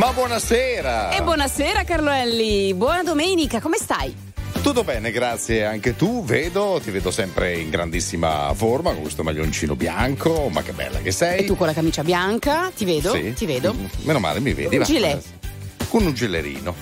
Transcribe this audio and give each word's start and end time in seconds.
Ma 0.00 0.14
buonasera! 0.14 1.10
E 1.10 1.22
buonasera 1.22 1.84
Carloelli, 1.84 2.72
buona 2.72 3.02
domenica, 3.02 3.60
come 3.60 3.76
stai? 3.76 4.16
Tutto 4.62 4.82
bene, 4.82 5.10
grazie. 5.10 5.66
Anche 5.66 5.94
tu, 5.94 6.24
vedo, 6.24 6.80
ti 6.82 6.90
vedo 6.90 7.10
sempre 7.10 7.58
in 7.58 7.68
grandissima 7.68 8.50
forma 8.54 8.92
con 8.92 9.02
questo 9.02 9.22
maglioncino 9.22 9.76
bianco, 9.76 10.48
ma 10.48 10.62
che 10.62 10.72
bella 10.72 11.00
che 11.00 11.12
sei. 11.12 11.40
E 11.40 11.44
tu 11.44 11.54
con 11.54 11.66
la 11.66 11.74
camicia 11.74 12.02
bianca, 12.02 12.70
ti 12.74 12.86
vedo, 12.86 13.12
Sì. 13.12 13.34
ti 13.34 13.44
vedo. 13.44 13.74
Meno 14.04 14.20
male, 14.20 14.40
mi 14.40 14.54
vedi. 14.54 14.76
Un 14.76 14.80
va. 14.80 14.86
gilet. 14.86 15.22
Con 15.90 16.06
un 16.06 16.14
gellerino. 16.14 16.74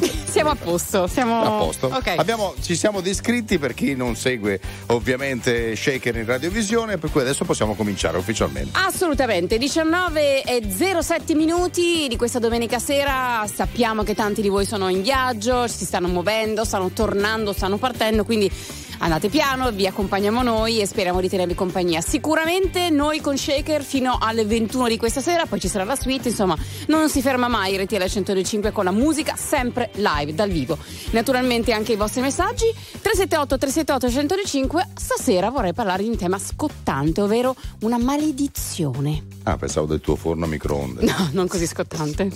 Siamo 0.34 0.50
a 0.50 0.56
posto, 0.56 1.06
siamo 1.06 1.42
A 1.42 1.50
posto. 1.64 1.86
Ok. 1.86 2.14
Abbiamo- 2.16 2.54
ci 2.60 2.74
siamo 2.74 3.00
descritti 3.00 3.58
per 3.58 3.74
chi 3.74 3.94
non 3.94 4.16
segue 4.16 4.60
ovviamente 4.86 5.76
Shaker 5.76 6.16
in 6.16 6.26
radiovisione, 6.26 6.98
per 6.98 7.10
cui 7.10 7.20
adesso 7.20 7.44
possiamo 7.44 7.74
cominciare 7.74 8.18
ufficialmente. 8.18 8.70
Assolutamente, 8.72 9.58
19 9.58 10.42
e 10.42 10.62
07 11.00 11.34
minuti 11.34 12.06
di 12.08 12.16
questa 12.16 12.38
domenica 12.38 12.78
sera. 12.78 13.46
Sappiamo 13.52 14.02
che 14.02 14.14
tanti 14.14 14.42
di 14.42 14.48
voi 14.48 14.64
sono 14.66 14.88
in 14.88 15.02
viaggio, 15.02 15.68
si 15.68 15.84
stanno 15.84 16.08
muovendo, 16.08 16.64
stanno 16.64 16.90
tornando, 16.90 17.52
stanno 17.52 17.76
partendo, 17.76 18.24
quindi 18.24 18.50
andate 18.98 19.28
piano, 19.28 19.70
vi 19.70 19.86
accompagniamo 19.86 20.42
noi 20.42 20.80
e 20.80 20.86
speriamo 20.86 21.20
di 21.20 21.28
tenervi 21.28 21.54
compagnia. 21.54 22.00
Sicuramente 22.00 22.90
noi 22.90 23.20
con 23.20 23.36
Shaker 23.36 23.82
fino 23.82 24.18
alle 24.20 24.44
21 24.44 24.88
di 24.88 24.96
questa 24.96 25.20
sera, 25.20 25.46
poi 25.46 25.60
ci 25.60 25.68
sarà 25.68 25.84
la 25.84 25.96
suite, 25.96 26.28
insomma, 26.28 26.56
non 26.86 27.08
si 27.08 27.20
ferma 27.20 27.48
mai 27.48 27.76
RTL 27.76 28.06
105 28.06 28.72
con 28.72 28.84
la 28.84 28.92
musica 28.92 29.34
sempre 29.36 29.83
live, 29.94 30.34
dal 30.34 30.50
vivo. 30.50 30.78
Naturalmente 31.10 31.72
anche 31.72 31.92
i 31.92 31.96
vostri 31.96 32.20
messaggi 32.20 32.66
378 32.74 33.58
378 33.58 34.10
105. 34.10 34.88
Stasera 34.94 35.50
vorrei 35.50 35.72
parlare 35.72 36.02
di 36.02 36.08
un 36.08 36.16
tema 36.16 36.38
scottante, 36.38 37.20
ovvero 37.20 37.54
una 37.80 37.98
maledizione. 37.98 39.24
Ah, 39.44 39.56
pensavo 39.56 39.86
del 39.86 40.00
tuo 40.00 40.16
forno 40.16 40.44
a 40.44 40.48
microonde. 40.48 41.04
No, 41.04 41.28
non 41.32 41.48
così 41.48 41.66
scottante. 41.66 42.30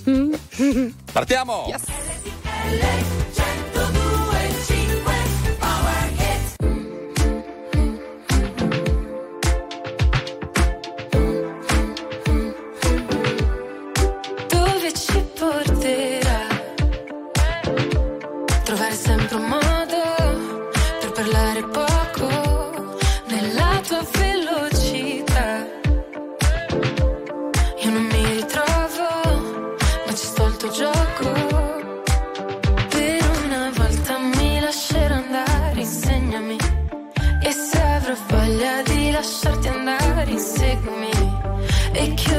Partiamo! 1.13 1.65
Yes. 1.69 1.83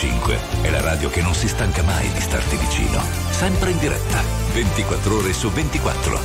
1025 0.00 0.62
è 0.62 0.70
la 0.70 0.80
radio 0.80 1.10
che 1.10 1.20
non 1.20 1.34
si 1.34 1.46
stanca 1.46 1.82
mai 1.82 2.10
di 2.12 2.20
starti 2.20 2.56
vicino. 2.56 3.02
Sempre 3.30 3.70
in 3.70 3.78
diretta, 3.78 4.22
24 4.54 5.16
ore 5.16 5.32
su 5.34 5.50
24. 5.50 6.18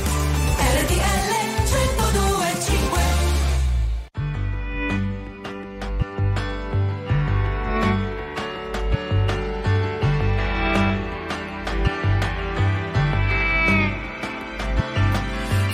RTL 0.56 1.26
1025 1.60 3.00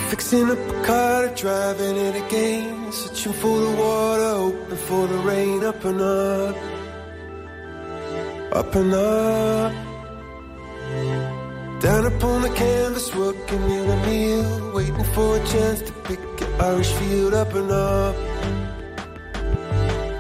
Fixing 0.09 0.50
up 0.50 0.59
a 0.59 0.81
car, 0.85 1.29
driving 1.35 1.97
it 1.97 2.17
again. 2.17 2.91
Searching 2.91 3.32
for 3.32 3.61
the 3.61 3.71
water, 3.77 4.35
hoping 4.35 4.77
for 4.77 5.06
the 5.06 5.19
rain. 5.19 5.65
Up 5.65 5.85
and 5.85 6.00
up, 6.00 6.72
up 8.53 8.75
and 8.75 8.93
up. 8.93 9.73
Down 11.81 12.07
upon 12.07 12.43
the 12.43 12.51
canvas, 12.51 13.15
working 13.15 13.63
in 13.71 13.91
a 13.91 14.07
meal. 14.07 14.73
Waiting 14.75 15.05
for 15.15 15.37
a 15.37 15.47
chance 15.47 15.81
to 15.83 15.93
pick 16.05 16.21
an 16.41 16.61
Irish 16.61 16.93
field. 16.93 17.35
Up 17.35 17.53
and 17.55 17.71
up, 17.71 18.17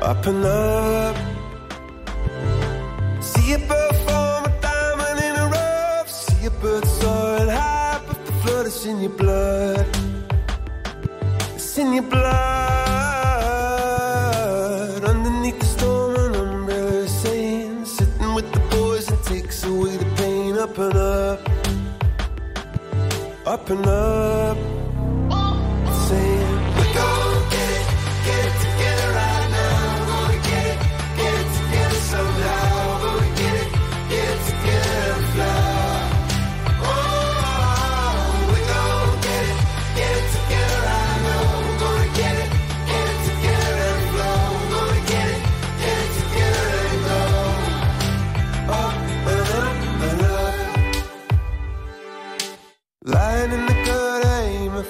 up 0.02 0.26
and 0.26 0.44
up. 0.44 1.16
See 3.20 3.52
a 3.52 3.58
bird 3.58 3.96
form 4.06 4.44
a 4.50 4.52
diamond 4.60 5.18
in 5.28 5.34
a 5.44 5.46
rough. 5.48 6.10
See 6.10 6.46
a 6.46 6.50
bird 6.50 6.84
soaring 6.86 7.48
high, 7.48 8.00
but 8.06 8.26
the 8.26 8.32
flood 8.32 8.66
is 8.66 8.84
in 8.86 9.00
your 9.00 9.16
blood. 9.22 9.86
It's 11.54 11.78
in 11.78 11.92
your 11.92 12.04
blood. 12.04 12.41
Up 23.52 23.68
and 23.68 23.86
up, 23.86 24.61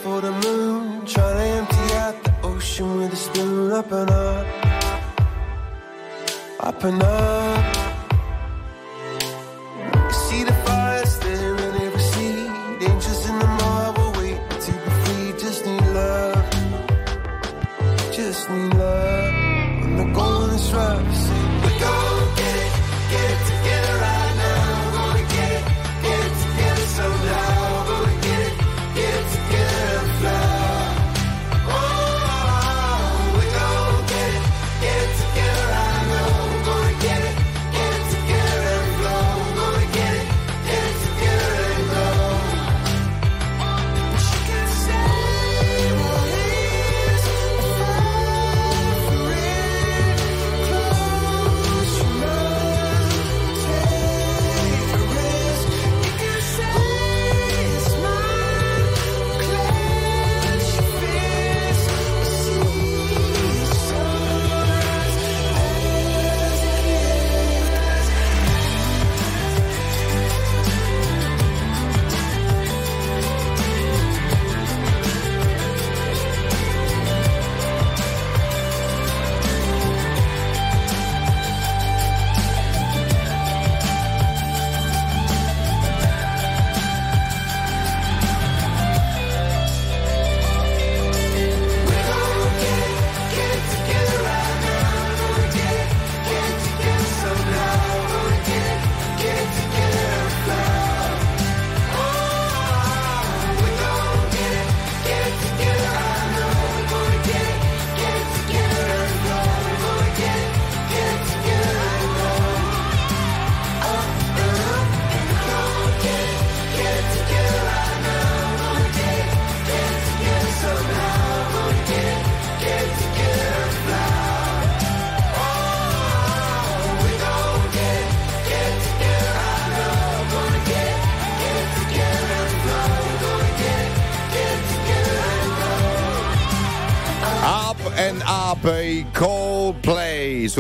for 0.03 0.21
the 0.21 0.33
moon. 0.33 1.07
Trying 1.07 1.37
to 1.37 1.75
empty 1.77 1.95
out 1.95 2.25
the 2.25 2.33
ocean 2.43 2.97
with 2.97 3.13
a 3.13 3.17
spoon. 3.17 3.73
Up 3.73 3.93
and 3.93 4.11
up, 4.11 4.47
up 6.61 6.85
and 6.85 7.03
up. 7.03 7.62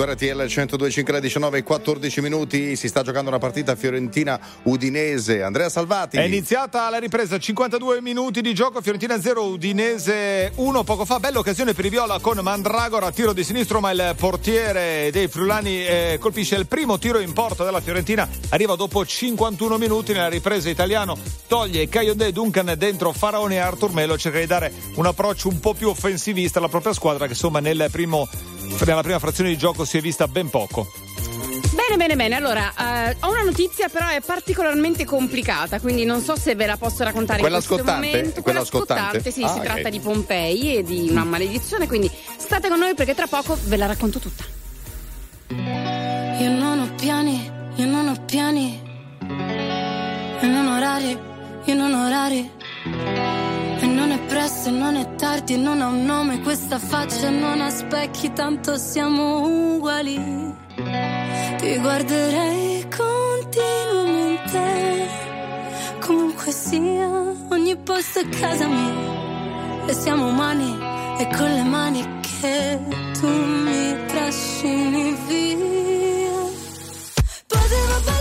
Su 0.02 0.10
RTL 0.10 0.42
102.5 0.42 1.18
19 1.18 1.62
14 1.62 2.20
minuti. 2.20 2.76
Si 2.76 2.88
sta 2.88 3.02
giocando 3.02 3.28
una 3.28 3.38
partita 3.38 3.76
Fiorentina-Udinese. 3.76 5.42
Andrea 5.42 5.68
Salvati. 5.68 6.16
È 6.16 6.22
iniziata 6.22 6.88
la 6.90 6.98
ripresa, 6.98 7.38
52 7.38 8.00
minuti 8.00 8.40
di 8.40 8.52
gioco, 8.54 8.80
Fiorentina 8.80 9.20
0, 9.20 9.44
Udinese 9.44 10.52
1 10.56 10.84
poco 10.84 11.04
fa, 11.04 11.20
bella 11.20 11.38
occasione 11.38 11.72
per 11.72 11.84
i 11.84 11.88
Viola 11.88 12.18
con 12.18 12.38
Mandragora, 12.42 13.10
tiro 13.12 13.32
di 13.32 13.44
sinistro 13.44 13.80
ma 13.80 13.90
il 13.90 14.14
portiere 14.16 15.10
dei 15.12 15.28
Friulani 15.28 15.84
eh, 15.84 16.18
colpisce 16.20 16.56
il 16.56 16.66
primo 16.66 16.98
tiro 16.98 17.18
in 17.18 17.32
porta 17.32 17.64
della 17.64 17.80
Fiorentina, 17.80 18.28
arriva 18.48 18.74
dopo 18.74 19.04
51 19.04 19.78
minuti 19.78 20.12
nella 20.12 20.28
ripresa 20.28 20.68
italiano, 20.68 21.16
toglie 21.46 21.88
Caiondé, 21.88 22.32
Duncan 22.32 22.74
dentro 22.76 23.12
Faraone 23.12 23.56
e 23.56 23.58
Artur 23.58 23.92
Melo, 23.92 24.18
cerca 24.18 24.38
di 24.38 24.46
dare 24.46 24.72
un 24.96 25.06
approccio 25.06 25.48
un 25.48 25.60
po' 25.60 25.74
più 25.74 25.88
offensivista 25.88 26.58
alla 26.58 26.68
propria 26.68 26.92
squadra 26.92 27.26
che 27.26 27.32
insomma 27.32 27.60
nel 27.60 27.88
primo, 27.90 28.28
nella 28.84 29.02
prima 29.02 29.18
frazione 29.18 29.50
di 29.50 29.56
gioco 29.58 29.84
si 29.84 29.98
è 29.98 30.00
vista 30.00 30.26
ben 30.28 30.48
poco. 30.50 30.90
Bene, 31.72 31.96
bene, 31.96 32.16
bene. 32.16 32.34
Allora, 32.34 32.72
eh, 33.08 33.16
ho 33.20 33.30
una 33.30 33.42
notizia, 33.42 33.88
però 33.88 34.08
è 34.08 34.20
particolarmente 34.20 35.04
complicata, 35.04 35.80
quindi 35.80 36.04
non 36.04 36.20
so 36.20 36.36
se 36.36 36.54
ve 36.54 36.66
la 36.66 36.76
posso 36.76 37.02
raccontare 37.02 37.40
Quella 37.40 37.56
in 37.58 37.62
questo 37.64 37.82
scottante? 37.84 38.06
momento. 38.08 38.42
Quella 38.42 38.64
scottante? 38.64 39.30
sì, 39.30 39.42
Ah, 39.42 39.48
si 39.52 39.58
ok. 39.58 39.64
tratta 39.64 39.88
di 39.88 40.00
Pompei 40.00 40.76
e 40.76 40.82
di 40.82 41.08
una 41.10 41.24
maledizione, 41.24 41.86
quindi 41.86 42.10
state 42.36 42.68
con 42.68 42.78
noi 42.78 42.94
perché 42.94 43.14
tra 43.14 43.26
poco 43.26 43.56
ve 43.64 43.76
la 43.76 43.86
racconto 43.86 44.18
tutta. 44.18 44.44
Io 45.48 46.50
non 46.50 46.80
ho 46.80 46.94
piani, 46.94 47.50
io 47.76 47.86
non 47.86 48.08
ho 48.08 48.22
piani. 48.24 48.80
E 50.40 50.46
non 50.46 50.66
orari, 50.66 51.18
io 51.64 51.74
non 51.74 51.92
ho 51.94 52.06
orari. 52.06 52.50
È 54.12 54.18
presto, 54.26 54.68
e 54.68 54.72
non 54.72 54.96
è 54.96 55.14
tardi, 55.14 55.56
non 55.56 55.80
ha 55.80 55.86
un 55.86 56.04
nome 56.04 56.42
questa 56.42 56.78
faccia, 56.78 57.30
non 57.30 57.62
ha 57.62 57.70
specchi, 57.70 58.30
tanto 58.34 58.76
siamo 58.76 59.74
uguali. 59.74 60.54
Ti 61.56 61.78
guarderei 61.78 62.86
continuamente, 62.94 65.08
comunque 66.00 66.52
sia, 66.52 67.08
ogni 67.48 67.74
posto 67.78 68.18
è 68.18 68.28
casa 68.28 68.66
mia. 68.66 69.86
E 69.86 69.94
siamo 69.94 70.26
umani, 70.26 70.76
e 71.18 71.26
con 71.34 71.50
le 71.50 71.62
mani 71.62 72.06
che 72.20 72.78
tu 73.18 73.28
mi 73.28 73.96
trascini 74.08 75.16
via. 75.26 76.50
Potevo 77.46 78.11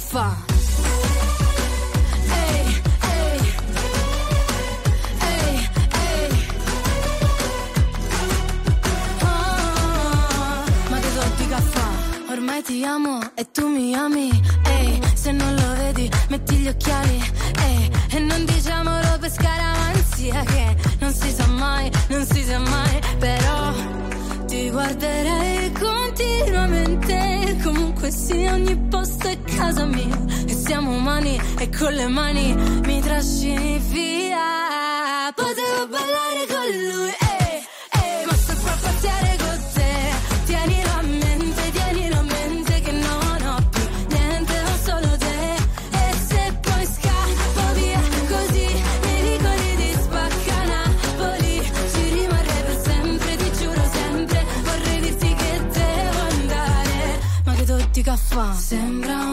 che 0.00 0.49
umani 31.30 31.40
e 31.58 31.68
con 31.76 31.92
le 31.92 32.06
mani 32.08 32.54
mi 32.84 33.00
trascini 33.00 33.78
via. 33.78 35.32
Potevo 35.34 35.86
ballare 35.88 36.46
con 36.48 36.66
lui, 36.66 37.10
eh, 37.10 37.62
eh, 37.92 38.24
ma 38.26 38.34
sto 38.34 38.54
qua 38.60 38.72
a 38.72 38.76
pazziare 38.80 39.36
con. 39.38 39.48
Tienilo 40.44 40.90
a 40.90 41.02
mente, 41.02 41.70
tienilo 41.70 42.18
a 42.18 42.22
mente 42.22 42.80
che 42.80 42.92
non 42.92 43.42
ho 43.46 43.68
più 43.70 43.82
niente, 44.08 44.52
ho 44.60 44.76
solo 44.82 45.16
te. 45.16 45.54
E 45.90 46.14
se 46.26 46.58
poi 46.60 46.84
scappo 46.84 47.74
via 47.74 48.00
così, 48.28 48.66
mi 49.02 49.20
ricordi 49.30 49.76
di 49.76 49.92
spacca. 50.02 50.58
Ci 51.92 52.02
rimarrei 52.14 52.62
per 52.62 52.80
sempre, 52.82 53.36
ti 53.36 53.52
giuro 53.58 53.82
sempre. 53.92 54.44
Vorrei 54.64 55.00
dirti 55.00 55.34
che 55.34 55.66
devo 55.70 56.20
andare, 56.30 57.20
ma 57.44 57.52
che 57.54 57.64
tutti 57.64 58.02
caffè. 58.02 58.54
Sembra 58.56 59.29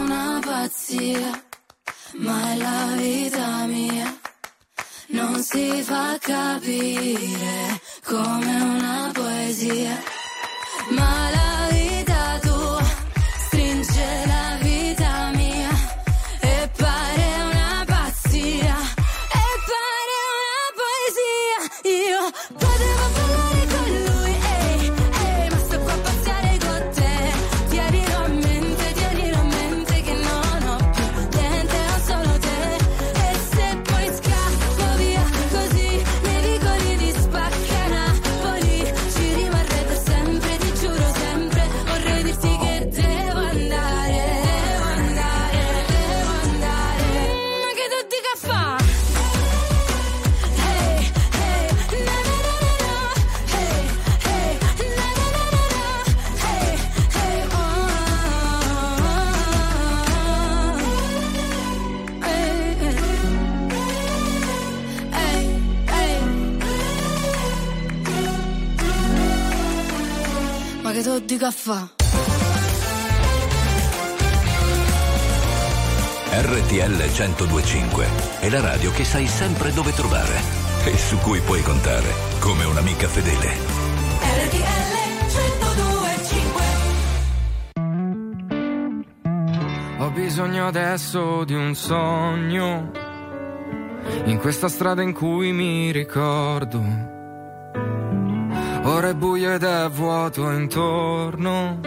capire 6.28 7.77
che 78.98 79.06
sai 79.06 79.27
sempre 79.27 79.72
dove 79.74 79.94
trovare 79.94 80.42
e 80.84 80.98
su 80.98 81.20
cui 81.20 81.39
puoi 81.42 81.62
contare 81.62 82.12
come 82.39 82.63
un'amica 82.63 83.08
fedele. 83.08 83.54
RTL 84.22 84.96
1025 85.27 86.63
Ho 90.00 90.10
bisogno 90.10 90.66
adesso 90.66 91.44
di 91.44 91.54
un 91.54 91.75
sogno 91.75 92.89
in 94.25 94.39
questa 94.39 94.68
strada 94.68 95.04
in 95.04 95.13
cui 95.13 95.51
mi 95.51 95.92
ricordo. 95.92 96.82
Ora 98.82 99.10
è 99.10 99.13
buio 99.13 99.54
ed 99.54 99.62
è 99.62 99.88
vuoto 99.89 100.50
intorno. 100.50 101.82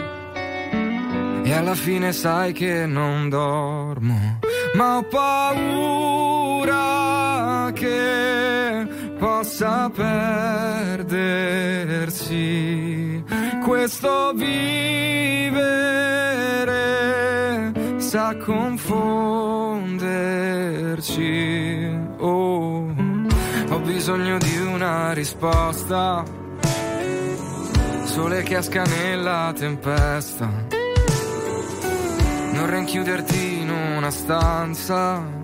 E 1.43 1.53
alla 1.53 1.75
fine 1.75 2.13
sai 2.13 2.53
che 2.53 2.85
non 2.85 3.27
dormo. 3.27 4.39
Ma 4.75 4.95
ho 4.95 5.03
paura 5.03 7.00
che 7.81 8.87
possa 9.17 9.89
perdersi 9.89 11.09
questo 13.63 14.33
vivere 14.35 15.71
sa 17.97 18.35
confonderci. 18.37 19.09
Oh, 22.17 22.93
ho 23.69 23.79
bisogno 23.79 24.37
di 24.37 24.57
una 24.59 25.13
risposta. 25.13 26.23
Sole 28.03 28.43
che 28.43 28.57
esca 28.57 28.83
nella 28.83 29.51
tempesta. 29.57 30.67
Non 32.53 32.69
rinchiuderti 32.69 33.61
in 33.61 33.71
una 33.71 34.11
stanza 34.11 35.39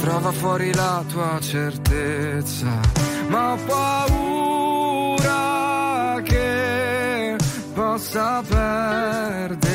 trova 0.00 0.32
fuori 0.32 0.74
la 0.74 1.04
tua 1.06 1.38
certezza. 1.40 2.80
Ma 3.28 3.52
ho 3.52 3.58
paura 3.66 5.30
che 6.22 7.36
possa 7.74 8.42
perdersi 8.48 9.70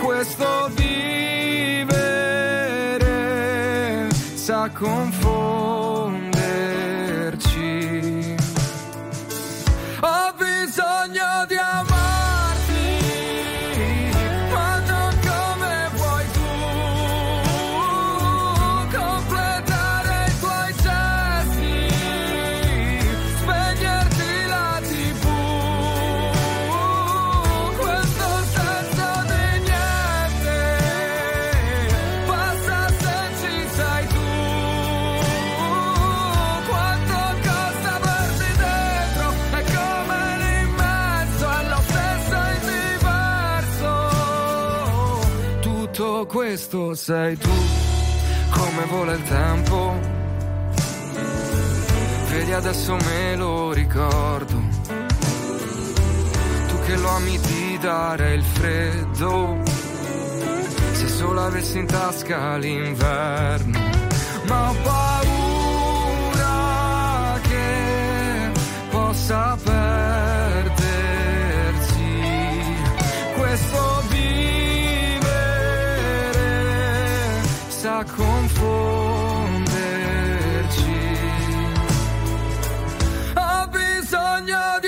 questo 0.00 0.70
vivere 0.74 2.08
sa 4.34 4.70
confonderci. 4.72 5.81
Questo 46.72 46.94
sei 46.94 47.36
tu, 47.36 47.50
come 48.48 48.86
vola 48.86 49.12
il 49.12 49.22
tempo. 49.24 50.00
Vedi 52.30 52.52
adesso 52.52 52.96
me 52.96 53.36
lo 53.36 53.72
ricordo. 53.72 54.54
Tu 56.68 56.80
che 56.86 56.96
lo 56.96 57.10
ami 57.10 57.38
di 57.38 57.78
dare 57.78 58.32
il 58.32 58.42
freddo. 58.42 59.60
Se 60.92 61.08
solo 61.08 61.44
avessi 61.44 61.78
in 61.78 61.84
tasca 61.86 62.56
l'inverno. 62.56 63.78
Ma 64.46 64.70
ho 64.70 64.74
paura 64.82 66.20
che 67.42 68.50
possa 68.88 69.58
perdersi 69.62 70.11
confonderci. 78.04 79.70
Ho 83.34 83.66
bisogno 83.68 84.78
di 84.80 84.81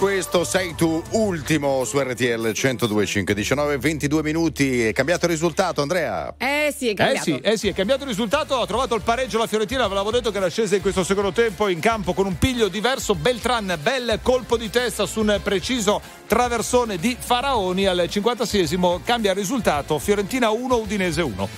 questo 0.00 0.44
sei 0.44 0.74
tu, 0.74 1.02
ultimo 1.10 1.84
su 1.84 2.00
RTL 2.00 2.52
1025, 2.54 3.34
19 3.34 3.76
22 3.76 4.22
minuti. 4.22 4.86
È 4.86 4.94
cambiato 4.94 5.26
il 5.26 5.32
risultato, 5.32 5.82
Andrea? 5.82 6.32
Eh 6.38 6.72
sì, 6.74 6.86
è 6.88 6.90
Eh 6.92 6.94
cambiato. 6.94 7.22
sì, 7.24 7.36
eh 7.42 7.58
sì, 7.58 7.68
è 7.68 7.74
cambiato 7.74 8.04
il 8.04 8.08
risultato, 8.08 8.58
ha 8.58 8.64
trovato 8.66 8.94
il 8.94 9.02
pareggio 9.02 9.36
la 9.36 9.46
Fiorentina, 9.46 9.86
ve 9.88 9.92
l'avevo 9.92 10.12
detto 10.12 10.30
che 10.30 10.38
era 10.38 10.48
scesa 10.48 10.74
in 10.74 10.80
questo 10.80 11.04
secondo 11.04 11.32
tempo 11.32 11.68
in 11.68 11.80
campo 11.80 12.14
con 12.14 12.24
un 12.24 12.38
piglio 12.38 12.68
diverso, 12.68 13.14
Beltran, 13.14 13.78
bel 13.82 14.20
colpo 14.22 14.56
di 14.56 14.70
testa 14.70 15.04
su 15.04 15.20
un 15.20 15.38
preciso 15.42 16.00
traversone 16.26 16.96
di 16.96 17.14
Faraoni 17.20 17.84
al 17.84 18.08
56esimo, 18.10 19.00
cambia 19.04 19.32
il 19.32 19.36
risultato, 19.36 19.98
Fiorentina 19.98 20.48
1, 20.48 20.76
Udinese 20.76 21.20
1. 21.20 21.48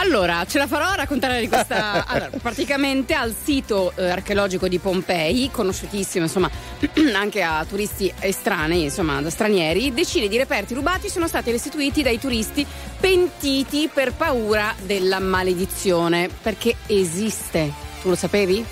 Allora, 0.00 0.44
ce 0.46 0.58
la 0.58 0.68
farò 0.68 0.84
a 0.86 0.94
raccontare 0.94 1.40
di 1.40 1.48
questa. 1.48 2.06
Allora, 2.08 2.30
praticamente 2.40 3.14
al 3.14 3.34
sito 3.42 3.92
eh, 3.96 4.08
archeologico 4.08 4.68
di 4.68 4.78
Pompei, 4.78 5.50
conosciutissimo 5.50 6.24
insomma 6.24 6.48
anche 7.14 7.42
a 7.42 7.64
turisti 7.68 8.12
estranei, 8.20 8.84
insomma 8.84 9.20
da 9.20 9.30
stranieri, 9.30 9.92
decine 9.92 10.28
di 10.28 10.36
reperti 10.36 10.74
rubati 10.74 11.08
sono 11.08 11.26
stati 11.26 11.50
restituiti 11.50 12.02
dai 12.02 12.18
turisti 12.18 12.64
pentiti 12.98 13.90
per 13.92 14.12
paura 14.12 14.74
della 14.82 15.18
maledizione. 15.18 16.30
Perché 16.42 16.76
esiste. 16.86 17.72
Tu 18.00 18.08
lo 18.08 18.16
sapevi? 18.16 18.64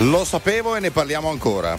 Lo 0.00 0.24
sapevo 0.24 0.74
e 0.74 0.80
ne 0.80 0.90
parliamo 0.90 1.30
ancora. 1.30 1.78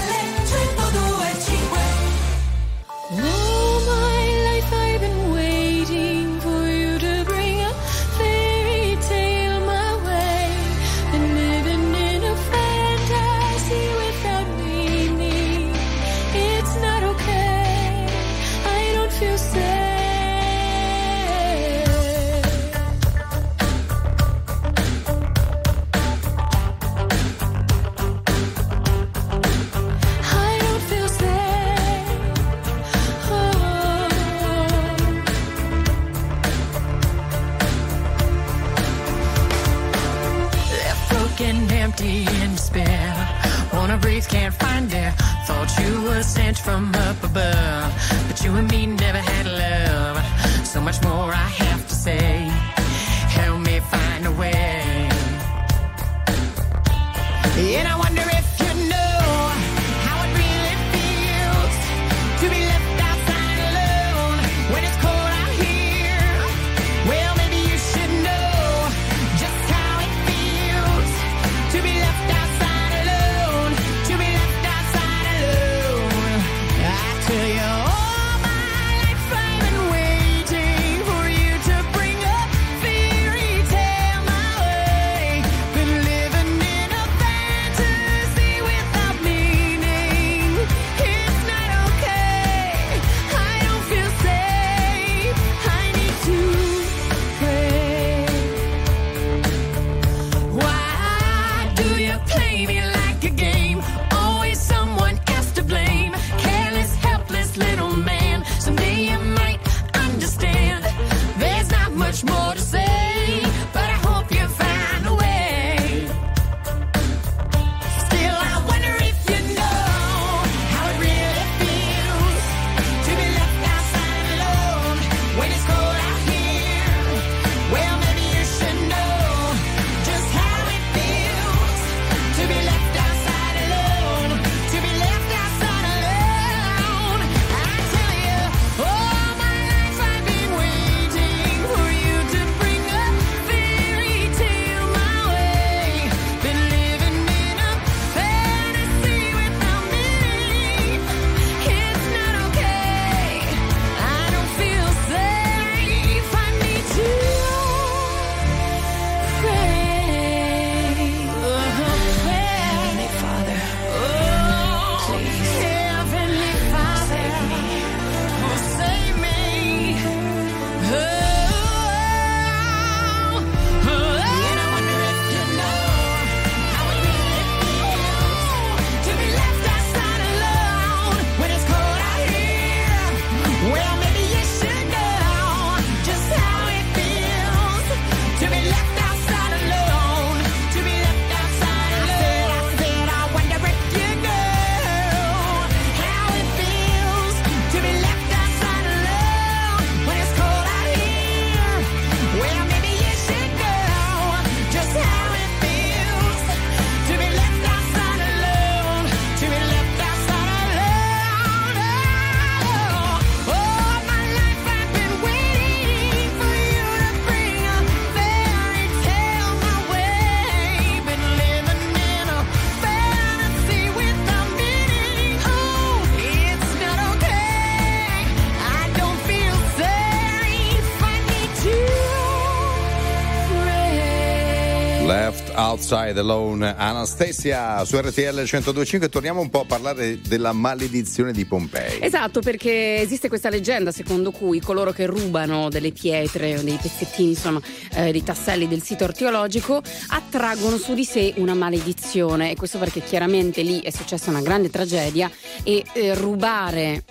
Ride 236.11 236.19
Alone 236.19 236.75
Anastasia 236.75 237.83
su 237.85 237.97
RTL 237.97 238.35
1025 238.35 239.07
torniamo 239.07 239.39
un 239.39 239.49
po' 239.49 239.61
a 239.61 239.65
parlare 239.65 240.19
della 240.19 240.51
maledizione 240.51 241.31
di 241.31 241.45
Pompei. 241.45 241.99
Esatto, 242.01 242.41
perché 242.41 242.99
esiste 242.99 243.29
questa 243.29 243.49
leggenda 243.49 243.91
secondo 243.91 244.31
cui 244.31 244.59
coloro 244.59 244.91
che 244.91 245.05
rubano 245.05 245.69
delle 245.69 245.93
pietre 245.93 246.57
o 246.57 246.61
dei 246.61 246.77
pezzettini, 246.81 247.29
insomma, 247.29 247.61
eh, 247.93 248.11
dei 248.11 248.23
tasselli 248.23 248.67
del 248.67 248.81
sito 248.81 249.05
archeologico 249.05 249.81
attraggono 250.07 250.77
su 250.77 250.93
di 250.93 251.05
sé 251.05 251.33
una 251.37 251.53
maledizione 251.53 252.51
e 252.51 252.55
questo 252.55 252.77
perché 252.77 253.01
chiaramente 253.01 253.61
lì 253.61 253.79
è 253.79 253.89
successa 253.89 254.29
una 254.29 254.41
grande 254.41 254.69
tragedia 254.69 255.31
e 255.63 255.83
eh, 255.93 256.13
rubare 256.13 257.03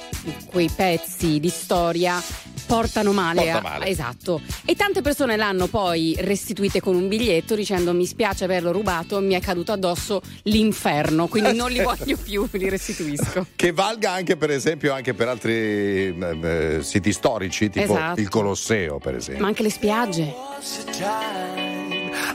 quei 0.51 0.69
pezzi 0.69 1.41
di 1.41 1.49
storia 1.49 2.23
portano 2.71 3.13
male. 3.13 3.43
Porta 3.43 3.59
eh. 3.59 3.63
male. 3.63 3.87
Esatto. 3.87 4.41
E 4.65 4.77
tante 4.77 5.03
persone 5.03 5.37
l'hanno 5.37 5.67
poi 5.67 6.15
restituite 6.19 6.81
con 6.81 6.95
un 6.95 7.09
biglietto 7.09 7.57
dicendo 7.57 7.93
mi 7.93 8.07
spiace 8.07 8.45
averlo 8.45 8.71
rubato, 8.71 9.21
mi 9.21 9.35
è 9.35 9.41
caduto 9.41 9.73
addosso 9.73 10.23
l'inferno, 10.45 11.27
quindi 11.27 11.53
non 11.55 11.71
li 11.71 11.83
voglio 11.83 12.17
più, 12.17 12.47
li 12.53 12.69
restituisco. 12.69 13.47
Che 13.57 13.73
valga 13.73 14.13
anche 14.13 14.37
per 14.37 14.51
esempio 14.51 14.93
anche 14.93 15.15
per 15.15 15.29
altri 15.29 15.53
eh, 15.53 16.79
siti 16.83 17.13
storici, 17.13 17.71
tipo 17.71 17.93
esatto. 17.93 18.21
il 18.21 18.29
Colosseo 18.29 18.99
per 18.99 19.17
esempio. 19.17 19.43
Ma 19.43 19.49
anche 19.49 19.63
le 19.63 19.71
spiagge. 19.71 20.35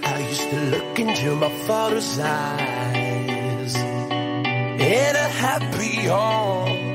I 0.03 0.27
used 0.29 0.49
to 0.49 0.57
look 0.69 0.99
into 0.99 1.35
my 1.35 1.49
father's 1.65 2.17
eyes 2.17 3.75
in 3.75 5.15
a 5.15 5.27
happy 5.29 6.07
home. 6.07 6.94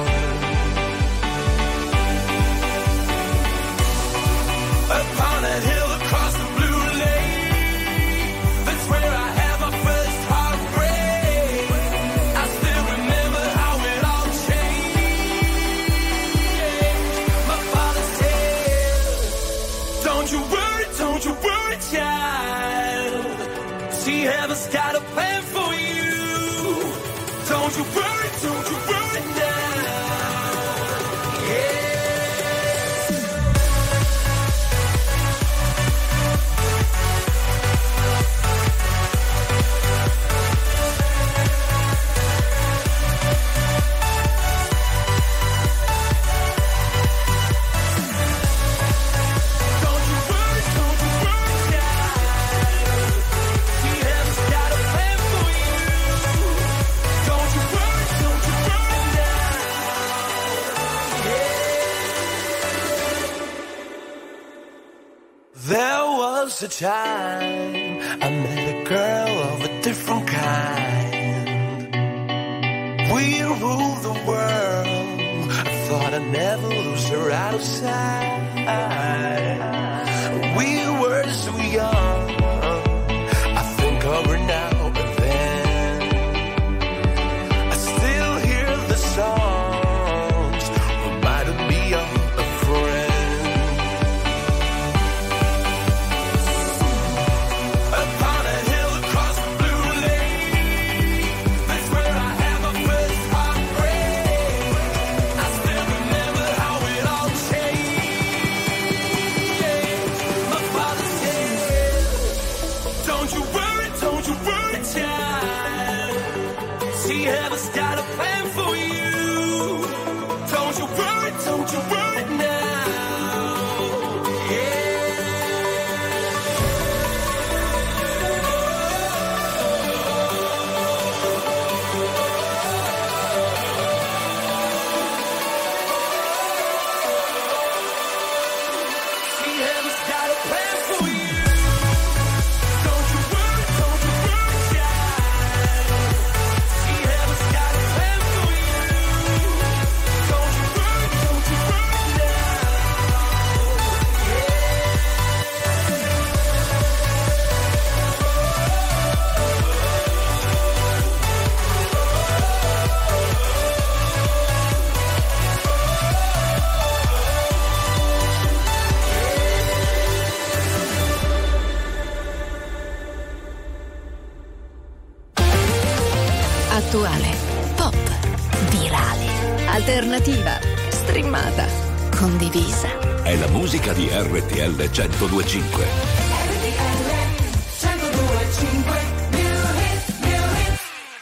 Time 66.81 67.10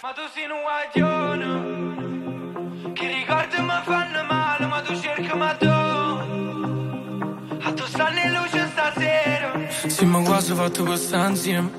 Ma 0.09 0.15
tu 0.15 0.25
sei 0.33 0.49
un 0.49 0.61
guaglione 0.65 1.49
Che 2.93 3.07
ricordi 3.13 3.61
mi 3.61 3.79
fanno 3.83 4.23
male 4.23 4.65
Ma 4.65 4.81
tu 4.81 4.99
cerchi 4.99 5.37
ma 5.37 5.53
tu 5.53 5.67
A 7.61 7.73
tu 7.73 7.85
stanno 7.85 8.19
in 8.19 8.31
luce 8.33 8.69
stasera 8.71 9.51
Sì, 9.87 10.05
ma 10.05 10.23
quasi 10.23 10.55
fatto 10.55 10.83
questa 10.83 11.27
insieme. 11.27 11.69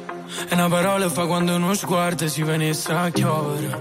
E 0.48 0.54
una 0.54 0.68
parola 0.68 1.10
fa 1.10 1.26
quando 1.26 1.56
uno 1.56 1.74
sguardo 1.74 2.28
si 2.28 2.44
venisse 2.44 2.92
a 2.92 3.10
chiovere. 3.10 3.80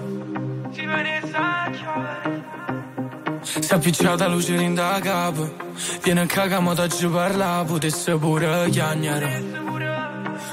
Si 0.71 0.83
venisse 0.83 1.35
a 1.35 1.69
chiovere 1.69 2.43
Si 3.43 3.71
è 3.71 3.75
appicciata 3.75 4.27
luce 4.27 4.55
in 4.55 4.73
da 4.73 4.99
capo. 4.99 5.47
Viene 6.01 6.21
a 6.21 6.25
cagamo 6.25 6.73
da 6.73 6.87
giù 6.87 7.11
parla, 7.11 7.63
potesse 7.67 8.17
pure 8.17 8.67
chiagnare. 8.71 9.59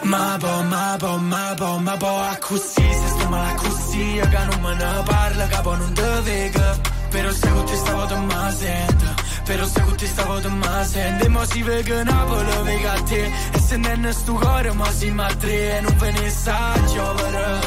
Ma 0.07 0.37
po, 0.39 0.63
ma 0.63 0.97
po, 0.99 1.17
ma 1.19 1.55
po, 1.57 1.79
ma 1.79 1.97
po, 1.97 2.07
a 2.07 2.37
così, 2.39 2.93
se 2.93 3.09
sto 3.09 3.29
male 3.29 3.51
a 3.51 3.55
così, 3.55 3.76
che 3.97 4.45
non 4.51 4.61
me 4.61 4.75
ne 4.75 5.03
parla, 5.05 5.47
capo 5.47 5.75
non 5.77 5.93
te 5.93 6.21
vega. 6.23 6.79
Però 7.11 7.31
se 7.31 7.77
stavo 7.77 8.05
te 8.07 8.17
ma 8.17 8.51
sento, 8.51 9.05
però 9.45 9.65
se 9.65 10.07
stavo 10.07 10.41
te 10.41 10.49
ma 10.49 10.85
sento. 10.85 11.25
E 11.25 11.29
mo 11.29 11.45
si 11.45 11.63
vega 11.63 12.03
Napoli, 12.03 12.63
vega 12.65 12.93
a 12.93 13.03
te, 13.03 13.33
e 13.53 13.59
se 13.59 13.77
non 13.77 14.05
è 14.05 14.13
sto 14.13 14.33
cuore, 14.35 14.73
ma 14.73 14.91
si 14.91 15.11
ma 15.11 15.27
tre, 15.35 15.81
non 15.81 15.97
ve 15.97 16.11
ne 16.11 16.31
sa 16.31 16.75
chiovere, 16.87 17.59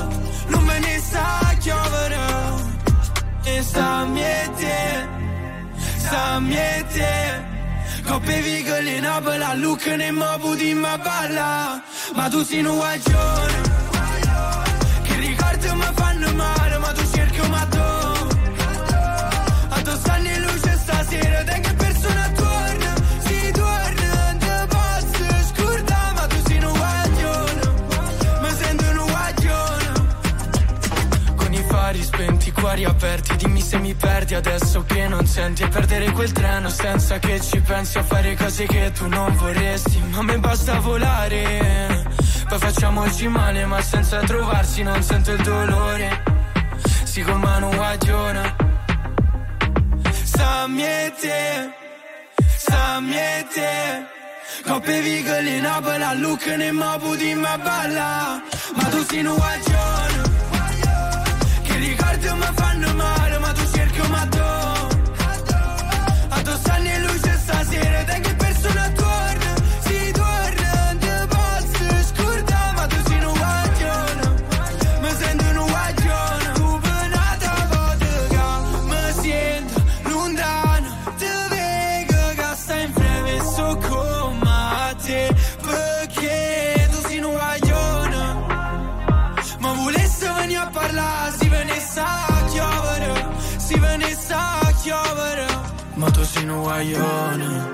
non 0.48 0.66
ve 0.66 0.80
ne 0.80 1.00
sa 1.00 1.56
chiovere. 1.60 2.18
E 3.44 3.64
sta 3.64 4.06
miete, 4.06 5.08
sta 5.98 6.40
miete. 6.40 7.48
Coppe 8.06 8.42
vigole 8.42 9.00
Napoli, 9.00 9.44
a 9.44 9.54
Lucca 9.54 9.96
ne 9.96 10.12
mo 10.12 10.38
puti 10.40 10.74
ma 10.74 10.98
balla. 10.98 11.82
Ma 12.14 12.28
tu 12.30 12.38
un 12.38 12.76
guaglione. 12.76 13.89
Che 13.89 13.89
ricordi 15.60 15.76
mi 15.76 15.94
fanno 15.96 16.34
male, 16.34 16.78
ma 16.78 16.92
tu 16.92 17.04
cerchi 17.12 17.48
ma 17.50 17.66
tu. 17.66 17.78
A 19.70 19.82
tu 19.82 19.92
stanno 19.92 20.28
in 20.28 20.42
luce 20.42 20.78
stasera, 20.78 21.44
te 21.44 21.60
che 21.60 21.74
persona 21.74 22.30
torna. 22.30 22.39
Spenti, 32.60 32.62
i 32.62 32.62
cuori 32.62 32.86
aperti 32.86 33.36
Dimmi 33.38 33.62
se 33.62 33.78
mi 33.80 33.94
perdi 33.94 34.36
adesso 34.36 34.84
che 34.84 35.08
non 35.08 35.26
senti. 35.26 35.64
E 35.64 35.68
perdere 35.68 36.12
quel 36.12 36.32
treno 36.32 36.70
senza 36.70 37.20
che 37.20 37.40
ci 37.40 37.60
pensi 37.62 37.98
A 37.98 38.04
fare 38.04 38.36
cose 38.36 38.66
che 38.66 38.92
tu 38.92 39.08
non 39.08 39.36
vorresti. 39.36 40.00
Ma 40.12 40.18
a 40.20 40.24
me 40.24 40.38
basta 40.40 40.80
volare 40.80 42.06
Poi 42.48 42.60
facciamoci 42.60 43.28
male 43.28 43.66
ma 43.66 43.82
senza 43.82 44.20
trovarsi 44.20 44.84
Non 44.84 45.02
sento 45.02 45.32
il 45.32 45.42
dolore. 45.42 46.24
Si 47.04 47.22
con 47.22 47.40
mano 47.40 47.70
guaglione 47.70 48.56
Sa 50.24 50.68
miete 50.68 51.74
Sa 52.58 53.00
miete 53.00 54.18
Coppe 54.66 55.02
vigole 55.02 55.50
in 55.56 55.62
Napoli 55.62 56.04
a 56.04 56.14
Lucca 56.14 56.56
ne 56.56 56.72
mo 56.72 56.98
puti 57.00 57.34
ma 57.34 57.58
balla. 57.58 58.42
Ma 58.76 58.84
tu 58.90 59.04
sei 59.06 59.26
un 59.26 59.36
guaglione 59.36 60.20
che 60.20 60.29
ricordi 61.80 62.28
mi 62.34 62.50
fanno 62.56 62.94
male, 62.94 63.19
guaglione, 96.62 97.72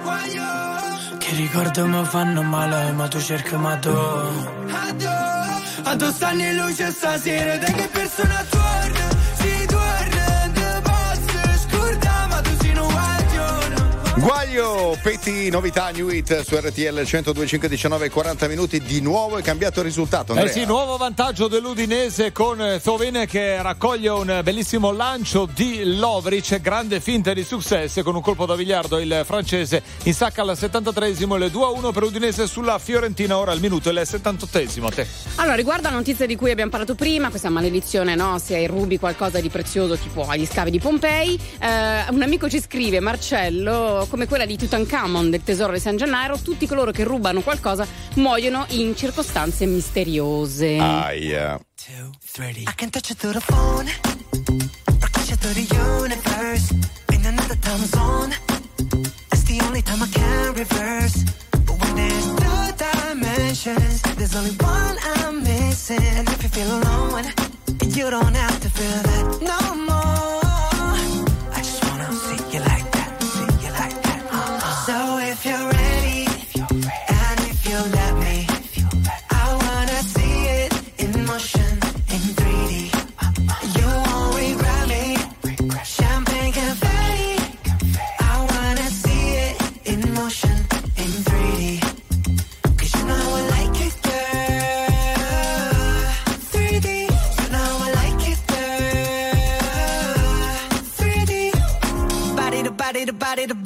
che 1.17 1.36
ricordi 1.36 1.82
mi 1.82 2.06
fanno 2.06 2.41
male, 2.43 2.91
ma 2.91 3.08
tu 3.08 3.19
cerchi 3.19 3.56
ma 3.56 3.76
tu. 3.78 3.89
A 5.88 5.95
tu 5.95 6.12
stanno 6.12 6.41
in 6.41 6.56
luce 6.56 6.91
stasera, 6.91 7.58
te 7.58 7.71
che 7.71 7.88
persona 7.91 8.43
torna, 8.50 9.05
Guaglio, 14.17 14.97
Peti, 15.04 15.49
novità, 15.49 15.89
new 15.89 16.08
hit 16.08 16.39
su 16.39 16.56
RTL 16.56 17.01
102.5 17.01 17.65
19 17.65 18.10
40 18.10 18.47
minuti. 18.47 18.80
Di 18.80 19.01
nuovo 19.01 19.38
è 19.38 19.41
cambiato 19.41 19.80
il 19.80 19.86
risultato. 19.86 20.32
Andrea. 20.32 20.49
Eh 20.49 20.54
sì, 20.54 20.65
nuovo 20.65 20.95
vantaggio 20.95 21.49
dell'Udinese 21.49 22.32
con 22.32 22.80
Thovene 22.82 23.25
che 23.25 23.62
raccoglie 23.62 24.08
un 24.08 24.39
bellissimo 24.41 24.93
lancio 24.93 25.49
di 25.54 25.97
Lovric, 25.97 26.62
grande 26.62 27.01
finta 27.01 27.34
di 27.34 27.43
successo 27.43 28.04
con 28.04 28.15
un 28.15 28.21
colpo 28.21 28.45
da 28.45 28.56
biliardo 28.56 28.99
il 28.99 29.23
francese 29.25 29.84
insacca 30.04 30.43
al 30.43 30.51
73esimo 30.51 31.38
le 31.38 31.47
2-1 31.47 31.91
per 31.91 32.04
Udinese 32.04 32.47
sulla 32.47 32.80
Fiorentina, 32.80 33.38
ora 33.38 33.51
il 33.51 33.60
minuto 33.60 33.89
è 33.89 33.91
il 33.91 33.99
78esimo. 33.99 34.86
A 34.86 34.91
te. 34.91 35.08
Allora, 35.36 35.56
riguardo 35.56 35.89
alla 35.89 35.97
notizia 35.97 36.25
di 36.25 36.38
cui 36.38 36.51
abbiamo 36.51 36.71
parlato 36.71 36.95
prima, 36.95 37.28
questa 37.30 37.49
maledizione, 37.49 38.15
no? 38.15 38.39
Se 38.39 38.65
rubi 38.65 38.97
qualcosa 38.97 39.41
di 39.41 39.49
prezioso, 39.49 39.97
tipo 39.97 40.25
agli 40.25 40.45
scavi 40.45 40.71
di 40.71 40.80
Pompei, 40.80 41.38
eh, 41.60 42.10
un 42.12 42.21
amico 42.21 42.49
ci 42.49 42.62
scrive, 42.62 43.01
Marcello, 43.01 44.04
come 44.08 44.28
quella 44.28 44.46
di 44.46 44.58
Tutankhamon 44.58 45.30
del 45.30 45.44
tesoro 45.44 45.74
di 45.74 45.80
San 45.80 45.98
Gennaro, 45.98 46.38
tutti 46.38 46.68
coloro 46.68 46.91
che 46.91 47.04
rubano 47.04 47.41
qualcosa 47.41 47.86
muoiono 48.15 48.65
in 48.70 48.96
circostanze 48.96 49.65
misteriose. 49.65 50.78
Aia. 50.78 51.60
I 52.38 52.74
can 52.76 52.89
touch 52.89 53.12
it 53.12 53.18
through 53.18 53.34
the 53.34 53.39
phone, 53.41 53.88
or 55.02 55.10
catch 55.12 55.32
it 55.32 55.39
through 55.39 55.54
the 55.54 55.68
universe. 55.76 56.74
In 57.12 57.26
another 57.26 57.58
time 57.60 57.86
zone, 57.86 58.34
it's 59.32 59.44
the 59.44 59.62
only 59.65 59.82
time 59.82 60.02
I 60.02 60.08
can 60.12 60.54
reverse. 60.54 61.24
But 61.65 61.80
when 61.80 61.96
there's 61.96 62.26
two 62.36 62.74
dimensions, 62.78 64.02
there's 64.18 64.36
only 64.36 64.56
one 64.60 64.98
I'm 65.18 65.44
missing. 65.44 66.02
And 66.02 66.28
if 66.28 66.44
you 66.44 66.50
feel 66.50 66.72
alone, 66.80 67.26
you 67.94 68.10
don't 68.10 68.36
have 68.36 68.60
to 68.62 68.70
feel 68.70 69.02
that 69.04 69.41
no 69.41 69.76
more. 69.76 69.94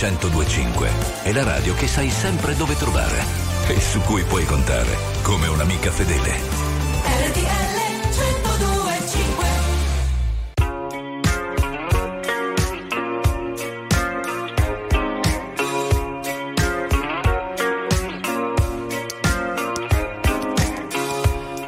1025 0.00 0.88
è 1.24 1.32
la 1.32 1.42
radio 1.42 1.74
che 1.74 1.86
sai 1.86 2.08
sempre 2.08 2.56
dove 2.56 2.74
trovare 2.74 3.22
e 3.68 3.78
su 3.78 4.00
cui 4.00 4.22
puoi 4.22 4.46
contare 4.46 4.96
come 5.20 5.46
un'amica 5.46 5.90
fedele. 5.90 6.30
RTL 7.04 7.76
1025 8.08 9.46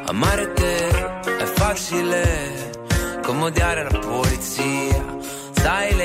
Amare 0.07 0.53
te 0.53 0.87
è 1.37 1.45
facile 1.53 2.71
come 3.21 3.43
odiare 3.43 3.83
la 3.83 3.99
polizia. 3.99 5.05
Sai 5.51 5.95
le 5.95 6.02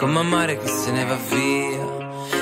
come 0.00 0.20
amare 0.20 0.56
chi 0.56 0.66
se 0.66 0.90
ne 0.92 1.04
va 1.04 1.18
via. 1.28 1.98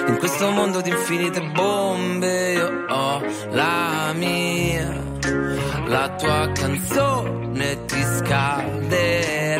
In 0.06 0.16
questo 0.20 0.48
mondo 0.50 0.80
di 0.80 0.90
infinite 0.90 1.40
bombe 1.50 2.52
io 2.52 2.84
ho 2.88 3.20
la 3.50 4.12
mia. 4.14 5.16
La 5.86 6.08
tua 6.10 6.52
canzone 6.52 7.84
ti 7.86 8.00
scalderà 8.00 9.58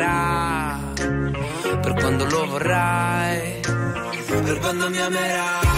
per 1.81 1.93
quando 1.95 2.23
lo 2.23 2.45
vorrai, 2.45 3.59
per 3.65 4.59
quando 4.59 4.89
mi 4.89 5.01
amerai. 5.01 5.68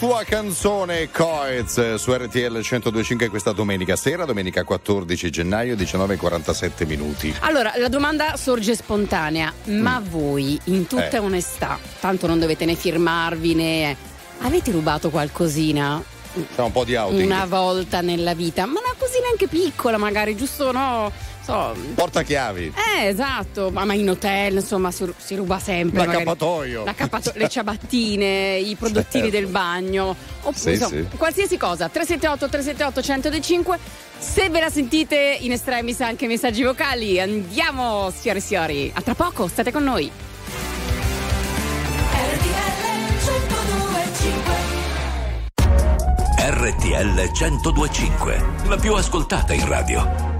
Tua 0.00 0.24
canzone 0.24 1.10
Coez 1.10 1.96
su 1.96 2.10
RTL 2.14 2.54
1025 2.54 3.28
questa 3.28 3.52
domenica 3.52 3.96
sera, 3.96 4.24
domenica 4.24 4.64
14 4.64 5.28
gennaio 5.28 5.76
19.47 5.76 6.86
minuti. 6.86 7.34
Allora, 7.40 7.74
la 7.76 7.88
domanda 7.90 8.36
sorge 8.38 8.74
spontanea, 8.74 9.52
ma 9.64 10.02
voi, 10.02 10.58
in 10.64 10.86
tutta 10.86 11.10
Eh. 11.10 11.18
onestà, 11.18 11.78
tanto 12.00 12.26
non 12.26 12.38
dovete 12.38 12.64
né 12.64 12.74
firmarvi 12.74 13.54
né... 13.54 13.96
Avete 14.42 14.70
rubato 14.70 15.10
qualcosina 15.10 16.02
C'è 16.54 16.62
un 16.62 16.72
po' 16.72 16.84
di 16.84 16.94
outing. 16.96 17.22
una 17.26 17.44
volta 17.44 18.00
nella 18.00 18.32
vita? 18.32 18.64
Ma 18.64 18.80
una 18.80 18.94
cosina 18.96 19.26
anche 19.30 19.48
piccola 19.48 19.98
magari, 19.98 20.34
giusto 20.34 20.72
no? 20.72 21.12
So, 21.42 21.74
Portachiavi. 21.94 22.72
eh, 23.00 23.06
esatto, 23.06 23.70
ma 23.70 23.84
ma 23.84 23.94
in 23.94 24.08
hotel, 24.10 24.54
insomma, 24.56 24.90
si, 24.90 25.10
si 25.16 25.34
ruba 25.36 25.58
sempre. 25.58 26.04
L'accappatoio. 26.04 26.84
L'accappatoio, 26.84 27.40
le 27.40 27.48
ciabattine, 27.48 28.56
i 28.58 28.74
prodottini 28.76 29.24
Certo. 29.30 29.36
del 29.38 29.46
bagno, 29.46 30.14
oppure 30.42 30.54
Sì, 30.56 30.70
insomma, 30.70 30.90
sì. 31.10 31.16
qualsiasi 31.16 31.56
cosa. 31.56 31.88
378 31.88 32.48
378 32.48 33.00
1025. 33.00 33.78
Se 34.18 34.50
ve 34.50 34.60
la 34.60 34.68
sentite 34.70 35.38
in 35.40 35.52
estremis 35.52 36.00
anche 36.02 36.26
messaggi 36.26 36.62
vocali, 36.62 37.18
andiamo, 37.18 38.10
signori 38.14 38.38
e 38.38 38.42
signori. 38.42 38.90
A 38.94 39.00
tra 39.00 39.14
poco, 39.14 39.48
state 39.48 39.72
con 39.72 39.82
noi. 39.82 40.10
RTL 46.38 47.30
1025, 47.32 48.44
la 48.68 48.76
più 48.76 48.94
ascoltata 48.94 49.52
in 49.54 49.66
radio. 49.66 50.39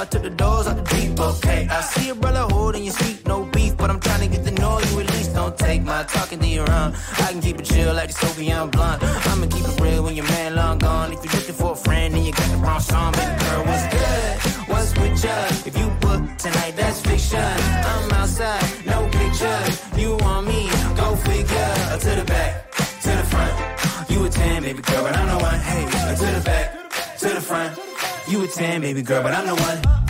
I 0.00 0.06
took 0.06 0.22
the 0.22 0.30
doors 0.30 0.66
out 0.66 0.76
the 0.78 0.96
deep, 0.96 1.20
okay. 1.20 1.68
I 1.70 1.82
see 1.82 2.08
a 2.08 2.14
brother 2.14 2.46
holding 2.54 2.84
your 2.84 2.94
sweet, 2.94 3.26
no 3.26 3.44
beef, 3.44 3.76
but 3.76 3.90
I'm 3.90 4.00
trying 4.00 4.20
to 4.20 4.34
get 4.34 4.46
to 4.46 4.50
know 4.52 4.78
you 4.78 5.00
at 5.00 5.12
least. 5.12 5.34
Don't 5.34 5.54
take 5.58 5.82
my 5.82 6.04
talking 6.04 6.38
to 6.38 6.46
your 6.46 6.70
own. 6.70 6.94
I 7.18 7.32
can 7.32 7.42
keep 7.42 7.58
it 7.60 7.66
chill 7.66 7.92
like 7.92 8.08
the 8.08 8.14
Soviet 8.14 8.66
blunt. 8.68 9.02
I'ma 9.02 9.46
keep 9.48 9.66
it 9.68 9.78
real 9.78 10.02
when 10.04 10.16
your 10.16 10.24
man 10.24 10.54
long 10.54 10.78
gone. 10.78 11.12
If 11.12 11.22
you're 11.22 11.34
looking 11.34 11.54
for 11.54 11.72
a 11.72 11.76
friend 11.76 12.14
and 12.14 12.24
you 12.24 12.32
got 12.32 12.50
the 12.50 12.56
wrong 12.56 12.80
song, 12.80 13.12
baby 13.12 13.44
girl, 13.44 13.64
what's 13.66 13.86
good? 13.92 14.68
What's 14.70 14.96
with 14.96 15.22
ya? 15.22 15.36
If 15.68 15.76
you 15.76 15.86
book 16.00 16.22
tonight, 16.38 16.72
that's 16.76 17.02
fiction. 17.02 17.38
I'm 17.38 18.10
outside, 18.12 18.64
10, 28.54 28.80
baby 28.80 29.02
girl, 29.02 29.22
but 29.22 29.32
I'm 29.32 29.46
the 29.46 29.54
one. 29.54 30.09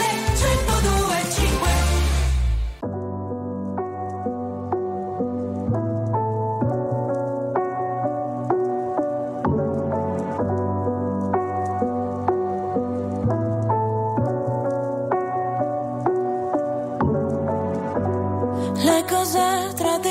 Le 18.83 19.03
cose 19.07 19.73
tra 19.75 19.99
di 19.99 20.10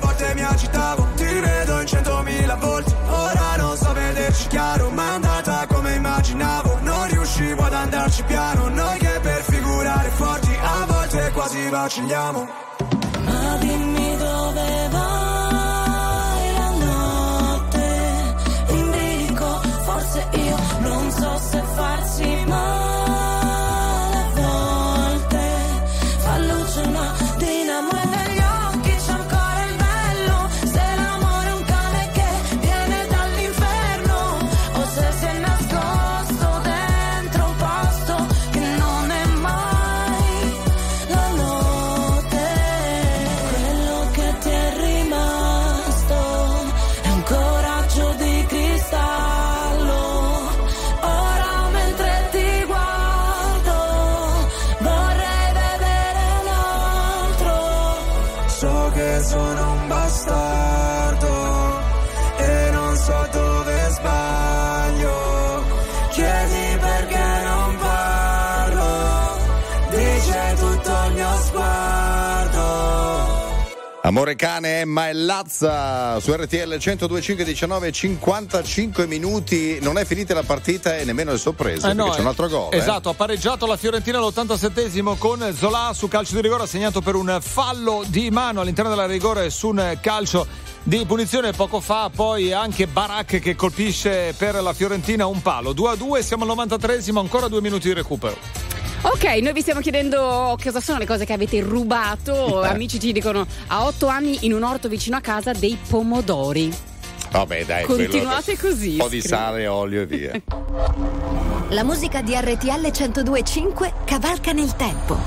mi 0.33 0.43
agitavo 0.43 1.07
Ti 1.15 1.23
vedo 1.23 1.81
in 1.81 1.87
centomila 1.87 2.55
volti. 2.55 2.93
Ora 3.07 3.55
non 3.57 3.77
so 3.77 3.93
vederci 3.93 4.47
chiaro 4.47 4.89
Ma 4.89 5.03
è 5.03 5.09
andata 5.13 5.65
come 5.67 5.93
immaginavo. 5.95 6.79
Non 6.81 7.07
riuscivo 7.07 7.63
ad 7.63 7.73
andarci 7.73 8.23
piano 8.23 8.67
Noi 8.69 8.97
che 8.99 9.19
per 9.21 9.41
figurare 9.43 10.09
forti 10.09 10.57
A 10.61 10.85
volte 10.85 11.31
quasi 11.31 11.69
vacilliamo. 11.69 12.47
Ma 13.25 13.57
dimmi 13.59 14.17
dove 14.17 14.87
vai 14.91 15.30
Amore 74.21 74.35
cane, 74.35 74.81
Emma 74.81 75.09
e 75.09 75.13
Lazza 75.13 76.19
su 76.19 76.31
RTL 76.31 76.77
1025 76.77 77.43
19 77.43 77.91
55 77.91 79.07
minuti. 79.07 79.79
Non 79.81 79.97
è 79.97 80.05
finita 80.05 80.35
la 80.35 80.43
partita 80.43 80.95
e 80.95 81.05
nemmeno 81.05 81.31
le 81.31 81.39
sorprese. 81.39 81.89
Eh 81.89 81.93
no, 81.93 82.09
c'è 82.09 82.19
un 82.19 82.27
eh, 82.27 82.29
altro 82.29 82.47
gol. 82.47 82.71
eh. 82.71 82.77
Esatto, 82.77 83.09
ha 83.09 83.13
pareggiato 83.15 83.65
la 83.65 83.77
Fiorentina 83.77 84.19
all'87esimo 84.19 85.17
con 85.17 85.51
Zola 85.57 85.91
su 85.95 86.07
calcio 86.07 86.35
di 86.35 86.41
rigore, 86.41 86.61
assegnato 86.63 87.01
per 87.01 87.15
un 87.15 87.39
fallo 87.41 88.03
di 88.05 88.29
mano 88.29 88.61
all'interno 88.61 88.91
della 88.91 89.07
rigore 89.07 89.49
su 89.49 89.69
un 89.69 89.97
calcio 89.99 90.45
di 90.83 91.03
punizione 91.07 91.51
poco 91.53 91.79
fa, 91.79 92.11
poi 92.15 92.53
anche 92.53 92.85
Barak 92.85 93.39
che 93.39 93.55
colpisce 93.55 94.35
per 94.37 94.61
la 94.61 94.73
Fiorentina 94.73 95.25
un 95.25 95.41
palo. 95.41 95.73
2 95.73 95.89
a 95.89 95.95
2, 95.95 96.21
siamo 96.21 96.43
al 96.43 96.55
93esimo, 96.55 97.17
ancora 97.17 97.47
due 97.47 97.61
minuti 97.61 97.87
di 97.87 97.95
recupero. 97.95 98.70
Ok, 99.03 99.23
noi 99.41 99.51
vi 99.53 99.61
stiamo 99.61 99.79
chiedendo 99.79 100.55
cosa 100.61 100.79
sono 100.79 100.99
le 100.99 101.05
cose 101.07 101.25
che 101.25 101.33
avete 101.33 101.59
rubato. 101.59 102.61
Amici 102.61 102.99
ci 102.99 103.11
dicono 103.11 103.45
a 103.67 103.85
otto 103.85 104.07
anni 104.07 104.39
in 104.41 104.53
un 104.53 104.61
orto 104.63 104.87
vicino 104.87 105.17
a 105.17 105.21
casa 105.21 105.53
dei 105.53 105.77
pomodori. 105.89 106.71
Vabbè, 107.31 107.65
dai. 107.65 107.83
Continuate 107.85 108.57
quello- 108.57 108.75
così, 108.75 108.91
Un 108.91 108.97
po' 108.97 109.07
di 109.09 109.21
sale, 109.21 109.65
olio 109.67 110.01
e 110.01 110.05
via. 110.05 110.41
La 111.69 111.83
musica 111.83 112.21
di 112.21 112.35
RTL 112.35 112.91
1025 112.91 113.93
cavalca 114.05 114.51
nel 114.51 114.75
tempo. 114.75 115.17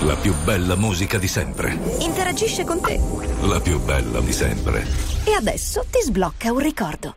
La 0.00 0.14
più 0.14 0.34
bella 0.44 0.76
musica 0.76 1.16
di 1.18 1.26
sempre. 1.26 1.76
Interagisce 2.00 2.64
con 2.64 2.80
te. 2.82 3.00
La 3.40 3.58
più 3.60 3.80
bella 3.80 4.20
di 4.20 4.32
sempre. 4.32 4.86
E 5.24 5.32
adesso 5.32 5.84
ti 5.90 6.00
sblocca 6.02 6.52
un 6.52 6.58
ricordo. 6.58 7.16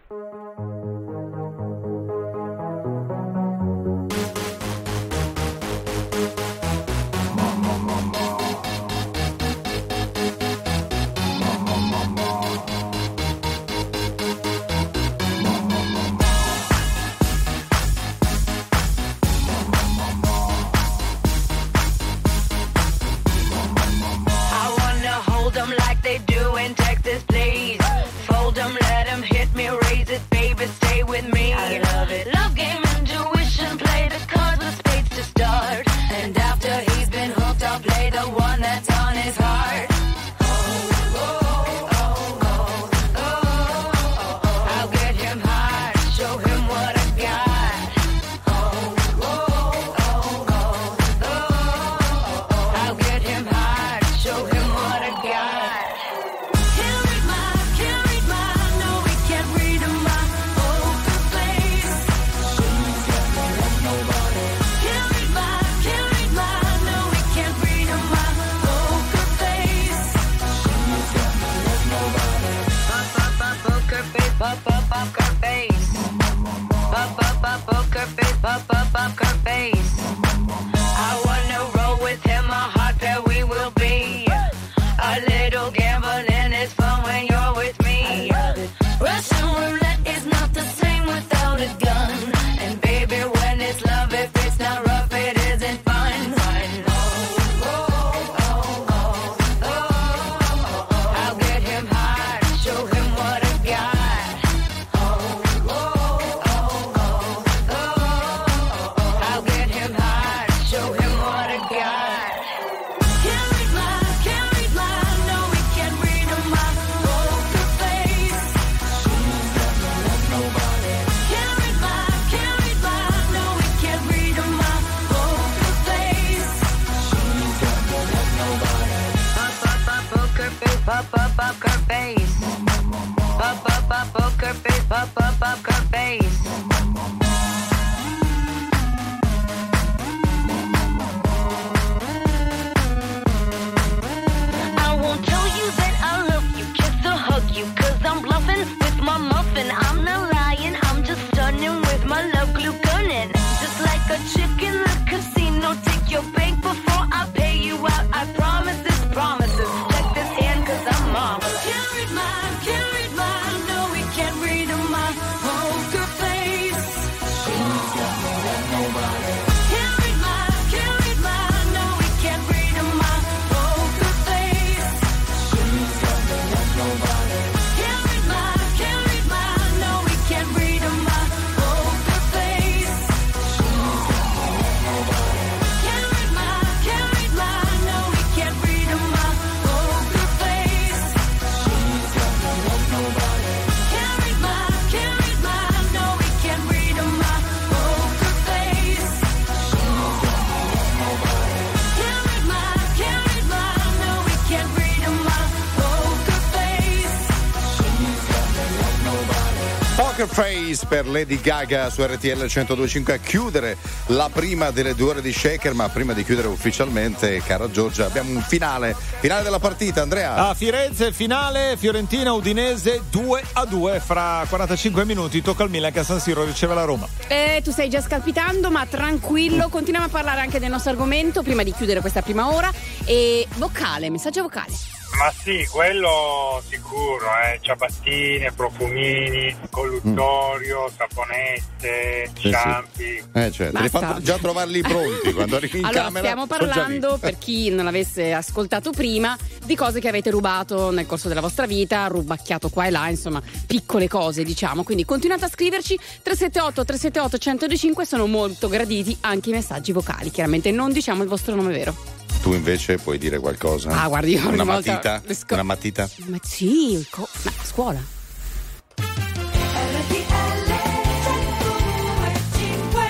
Face 210.39 210.85
per 210.87 211.05
Lady 211.05 211.41
Gaga 211.41 211.89
su 211.89 212.01
RTL 212.01 212.45
1025 212.45 213.13
a 213.13 213.17
chiudere 213.17 213.75
la 214.05 214.29
prima 214.31 214.71
delle 214.71 214.95
due 214.95 215.09
ore 215.09 215.21
di 215.21 215.33
Shaker, 215.33 215.73
ma 215.73 215.89
prima 215.89 216.13
di 216.13 216.23
chiudere 216.23 216.47
ufficialmente, 216.47 217.43
cara 217.43 217.69
Giorgia, 217.69 218.05
abbiamo 218.05 218.31
un 218.31 218.41
finale, 218.41 218.95
finale 219.19 219.43
della 219.43 219.59
partita, 219.59 220.01
Andrea. 220.01 220.35
A 220.35 220.53
Firenze, 220.53 221.11
finale 221.11 221.75
Fiorentina 221.75 222.31
Udinese 222.31 223.01
2 223.09 223.43
a 223.51 223.65
2 223.65 223.99
fra 223.99 224.45
45 224.47 225.03
minuti. 225.03 225.41
Tocca 225.41 225.63
al 225.63 225.69
Milan 225.69 225.91
che 225.91 225.99
a 225.99 226.03
San 226.05 226.21
Siro 226.21 226.45
riceve 226.45 226.73
la 226.73 226.85
Roma. 226.85 227.05
Eh, 227.27 227.59
tu 227.61 227.71
stai 227.71 227.89
già 227.89 227.99
scalpitando, 227.99 228.71
ma 228.71 228.85
tranquillo, 228.85 229.67
continuiamo 229.67 230.07
a 230.07 230.09
parlare 230.09 230.39
anche 230.39 230.59
del 230.59 230.69
nostro 230.69 230.91
argomento 230.91 231.43
prima 231.43 231.63
di 231.63 231.73
chiudere 231.73 231.99
questa 231.99 232.21
prima 232.21 232.49
ora. 232.49 232.71
E 233.03 233.45
vocale, 233.57 234.09
messaggio 234.09 234.43
vocale. 234.43 234.98
Ma 235.17 235.33
sì, 235.43 235.65
quello 235.69 236.61
sicuro, 236.69 237.25
eh. 237.43 237.59
ciabattine, 237.61 238.51
profumini, 238.53 239.53
colluttorio, 239.69 240.89
saponette, 240.95 242.31
Sì, 242.35 242.41
sì. 242.41 242.47
sciampi. 242.49 243.23
Eh, 243.33 243.51
certo, 243.51 243.79
Basta. 243.79 243.99
far- 243.99 244.21
già 244.21 244.37
trovarli 244.37 244.81
pronti 244.81 245.33
quando 245.33 245.57
arrivi 245.57 245.79
in 245.79 245.85
allora, 245.85 246.03
camera. 246.03 246.19
stiamo 246.19 246.47
parlando, 246.47 247.17
per 247.19 247.37
chi 247.37 247.69
non 247.69 247.83
l'avesse 247.85 248.31
ascoltato 248.31 248.91
prima, 248.91 249.37
di 249.65 249.75
cose 249.75 249.99
che 249.99 250.07
avete 250.07 250.29
rubato 250.29 250.89
nel 250.91 251.05
corso 251.05 251.27
della 251.27 251.41
vostra 251.41 251.65
vita, 251.65 252.07
rubacchiato 252.07 252.69
qua 252.69 252.85
e 252.85 252.89
là, 252.91 253.09
insomma, 253.09 253.41
piccole 253.67 254.07
cose, 254.07 254.43
diciamo. 254.43 254.83
Quindi 254.83 255.03
continuate 255.03 255.45
a 255.45 255.49
scriverci 255.49 255.97
378 256.23 256.85
378 256.85 257.37
1025, 257.37 258.05
sono 258.05 258.25
molto 258.25 258.69
graditi 258.69 259.17
anche 259.21 259.49
i 259.49 259.53
messaggi 259.53 259.91
vocali. 259.91 260.31
Chiaramente 260.31 260.71
non 260.71 260.93
diciamo 260.93 261.23
il 261.23 261.29
vostro 261.29 261.55
nome 261.55 261.73
vero. 261.73 262.17
Tu 262.41 262.53
invece 262.53 262.97
puoi 262.97 263.17
dire 263.17 263.37
qualcosa? 263.39 263.89
Ah, 264.01 264.07
guardi, 264.07 264.31
io 264.33 264.47
una 264.47 264.63
matita? 264.63 265.21
sco- 265.31 265.53
Una 265.53 265.63
matita? 265.63 266.09
Ma 266.27 266.37
sì, 266.41 267.05
co- 267.09 267.27
ma 267.43 267.51
scuola. 267.63 268.17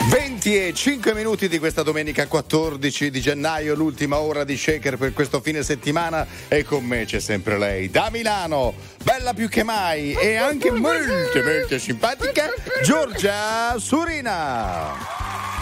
20 0.10 0.68
e 0.68 0.74
5 0.74 1.14
minuti 1.14 1.48
di 1.48 1.60
questa 1.60 1.84
domenica 1.84 2.26
14 2.26 3.12
di 3.12 3.22
gennaio, 3.22 3.76
l'ultima 3.76 4.18
ora 4.20 4.44
di 4.44 4.58
Shaker 4.58 4.98
per 4.98 5.14
questo 5.14 5.40
fine 5.42 5.62
settimana 5.62 6.26
e 6.48 6.64
con 6.64 6.84
me 6.84 7.06
c'è 7.06 7.20
sempre 7.20 7.60
lei, 7.60 7.92
da 7.92 8.10
Milano, 8.12 8.74
bella 9.04 9.34
più 9.36 9.48
che 9.48 9.62
mai 9.64 10.14
e 10.14 10.36
anche 10.38 10.72
molto 10.72 11.14
molto 11.44 11.78
simpatica, 11.78 12.50
Giorgia 12.84 13.76
Surina. 13.78 14.96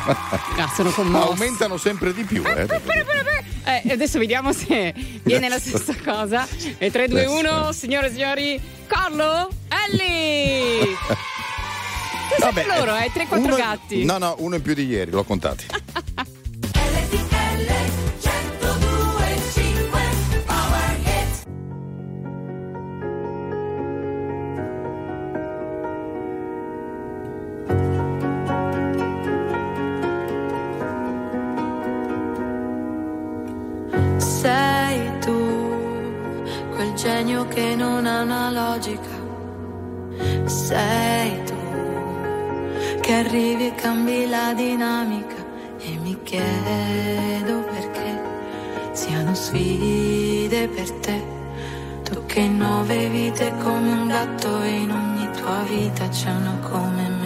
Ah, 0.08 0.72
sono 0.74 0.90
commossa. 0.92 1.26
Aumentano 1.28 1.78
sempre 1.78 2.14
di 2.14 2.24
più, 2.24 2.44
eh. 2.46 2.66
Eh, 3.68 3.92
adesso 3.92 4.18
vediamo 4.18 4.54
se 4.54 4.94
viene 5.24 5.50
la 5.50 5.60
stessa 5.60 5.94
cosa. 6.02 6.48
E 6.78 6.90
3, 6.90 7.10
2, 7.10 7.26
1, 7.26 7.72
signore 7.74 8.08
e 8.08 8.12
signori, 8.12 8.62
Carlo, 8.88 9.50
Ellie! 9.68 10.96
Che 12.30 12.36
Vabbè, 12.40 12.64
sono 12.64 12.78
loro, 12.78 12.96
eh? 12.96 13.12
3, 13.12 13.28
4 13.28 13.46
uno- 13.46 13.56
gatti. 13.58 14.06
No, 14.06 14.18
no, 14.18 14.36
uno 14.40 14.56
in 14.56 14.62
più 14.62 14.74
di 14.74 14.86
ieri, 14.86 15.12
l'ho 15.12 15.26
contati. 15.26 15.66
genio 37.18 37.48
che 37.48 37.76
non 37.76 38.06
ha 38.06 38.22
una 38.22 38.52
logica. 38.52 39.16
Sei 40.46 41.44
tu 41.46 41.56
che 43.02 43.14
arrivi 43.14 43.68
e 43.68 43.76
cambi 43.76 44.30
la 44.30 44.54
dinamica. 44.54 45.40
E 45.80 45.98
mi 46.04 46.16
chiedo 46.22 47.64
perché 47.72 48.22
siano 48.92 49.34
sfide 49.34 50.68
per 50.68 50.92
te. 51.04 51.18
Tu 52.04 52.24
che 52.28 52.48
nove 52.48 53.10
vite 53.10 53.52
come 53.64 53.92
un 53.94 54.08
gatto 54.08 54.62
in 54.62 54.92
ogni 54.92 55.28
tua 55.38 55.64
vita 55.68 56.08
c'è 56.10 56.30
uno 56.30 56.60
come 56.70 57.10
me. 57.10 57.17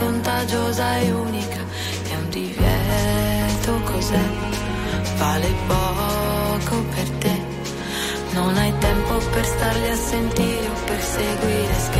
Contagiosa 0.00 0.96
e 0.98 1.12
unica. 1.12 1.60
È 2.08 2.14
un 2.14 2.28
divieto 2.30 3.72
cos'è? 3.84 4.24
Vale 5.18 5.48
poco 5.68 6.82
per 6.94 7.08
te. 7.22 7.38
Non 8.32 8.56
hai 8.56 8.72
tempo 8.78 9.18
per 9.32 9.44
starli 9.44 9.88
a 9.88 9.96
sentire 9.96 10.66
o 10.66 10.84
per 10.86 11.00
seguire, 11.02 11.74
schiacci 11.86 11.99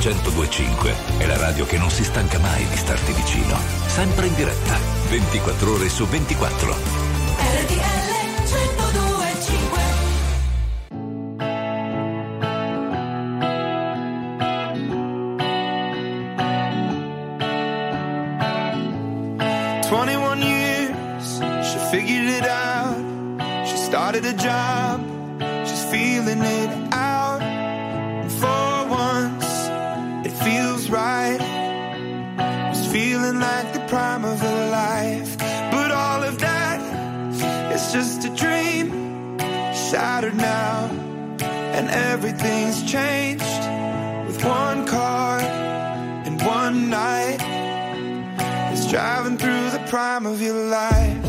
1025 0.00 0.94
è 1.18 1.26
la 1.26 1.36
radio 1.36 1.66
che 1.66 1.76
non 1.76 1.90
si 1.90 2.04
stanca 2.04 2.38
mai 2.38 2.66
di 2.66 2.76
starti 2.76 3.12
vicino. 3.12 3.54
Sempre 3.86 4.28
in 4.28 4.34
diretta, 4.34 4.78
24 5.10 5.72
ore 5.74 5.90
su 5.90 6.06
24. 6.06 6.74
RTL 7.36 8.08
1025 8.46 9.82
21 19.90 20.42
years, 20.42 21.42
she 21.62 21.78
figured 21.90 22.26
it 22.26 22.46
out. 22.48 22.96
She 23.66 23.76
started 23.76 24.24
a 24.24 24.32
job, 24.32 25.02
she's 25.66 25.84
feeling 25.84 26.42
it 26.42 26.79
shattered 39.90 40.36
now. 40.36 40.88
And 41.74 41.90
everything's 41.90 42.82
changed 42.84 43.44
with 44.26 44.44
one 44.44 44.86
car 44.86 45.40
and 45.40 46.40
one 46.42 46.90
night. 46.90 47.38
It's 48.72 48.88
driving 48.88 49.36
through 49.36 49.70
the 49.70 49.84
prime 49.88 50.26
of 50.26 50.40
your 50.40 50.54
life. 50.54 51.19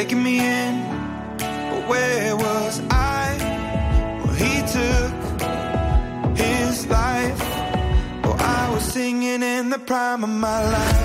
Taking 0.00 0.22
me 0.22 0.38
in, 0.38 0.82
but 1.36 1.86
where 1.86 2.34
was 2.34 2.80
I? 2.88 3.36
Well, 4.24 4.34
he 4.44 4.54
took 4.76 5.14
his 6.38 6.86
life. 6.86 7.42
Oh, 8.24 8.34
I 8.38 8.70
was 8.72 8.82
singing 8.82 9.42
in 9.42 9.68
the 9.68 9.78
prime 9.78 10.24
of 10.24 10.30
my 10.30 10.60
life. 10.76 10.99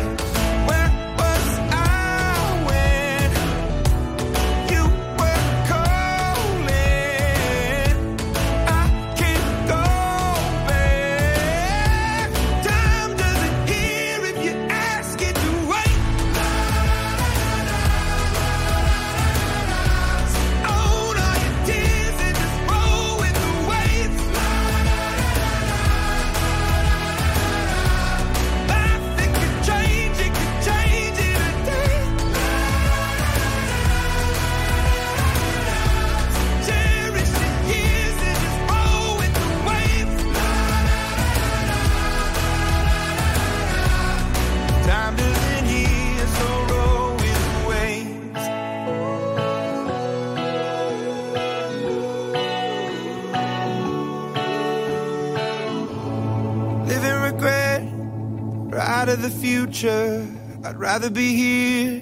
I'd 60.76 60.82
rather 60.82 61.10
be 61.10 61.34
here, 61.38 62.02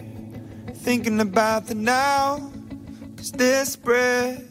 thinking 0.77 1.19
about 1.19 1.67
the 1.67 1.75
now. 1.75 2.51
Cause 3.15 3.31
this 3.31 3.75
breath 3.75 4.41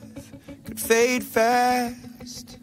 could 0.65 0.79
fade 0.79 1.25
fast, 1.25 2.57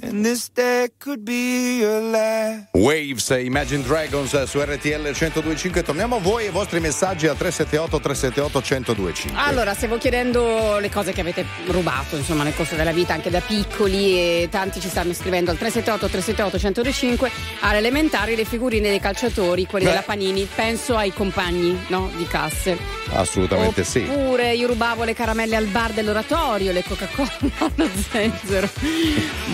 and 0.00 0.24
this 0.24 0.48
day 0.48 0.88
could 1.02 1.24
be 1.24 1.78
your 1.80 2.00
last. 2.00 2.68
Waves, 2.74 3.28
Imagine 3.30 3.82
Dragons 3.82 4.44
su 4.44 4.60
RTL 4.60 5.02
1025. 5.02 5.82
Torniamo 5.82 6.16
a 6.16 6.18
voi 6.20 6.44
e 6.44 6.48
i 6.48 6.50
vostri 6.50 6.78
messaggi 6.78 7.26
al 7.26 7.36
378 7.36 8.00
378 8.00 8.58
1025. 8.58 9.40
Allora, 9.40 9.74
stavo 9.74 9.98
chiedendo 9.98 10.78
le 10.78 10.90
cose 10.90 11.12
che 11.12 11.20
avete 11.20 11.44
rubato, 11.66 12.16
insomma, 12.16 12.44
nel 12.44 12.54
corso 12.54 12.76
della 12.76 12.92
vita, 12.92 13.14
anche 13.14 13.30
da 13.30 13.40
piccoli, 13.40 14.16
e 14.16 14.48
tanti 14.48 14.80
ci 14.80 14.88
stanno 14.88 15.12
scrivendo 15.12 15.50
al 15.50 15.58
378 15.58 16.06
378 16.08 16.56
1025 16.56 17.30
alle 17.60 17.78
elementari 17.78 18.36
le 18.36 18.44
figurine 18.44 18.88
dei 18.88 19.00
calciatori, 19.00 19.66
quelli 19.66 19.84
Beh. 19.86 19.90
della 19.90 20.02
Panini, 20.02 20.48
penso 20.54 20.96
ai 20.96 21.12
compagni, 21.12 21.76
no? 21.88 22.10
Di 22.16 22.26
classe. 22.28 22.78
Assolutamente 23.14 23.82
sì. 23.84 24.06
Oppure 24.08 24.54
io 24.54 24.68
rubavo 24.68 25.02
le 25.04 25.14
caramelle 25.14 25.56
al 25.56 25.66
bar 25.66 25.92
dell'oratorio, 25.92 26.70
le 26.72 26.84
Coca-Cola 26.84 27.30
allo 27.58 27.88
zenzero. 28.10 28.68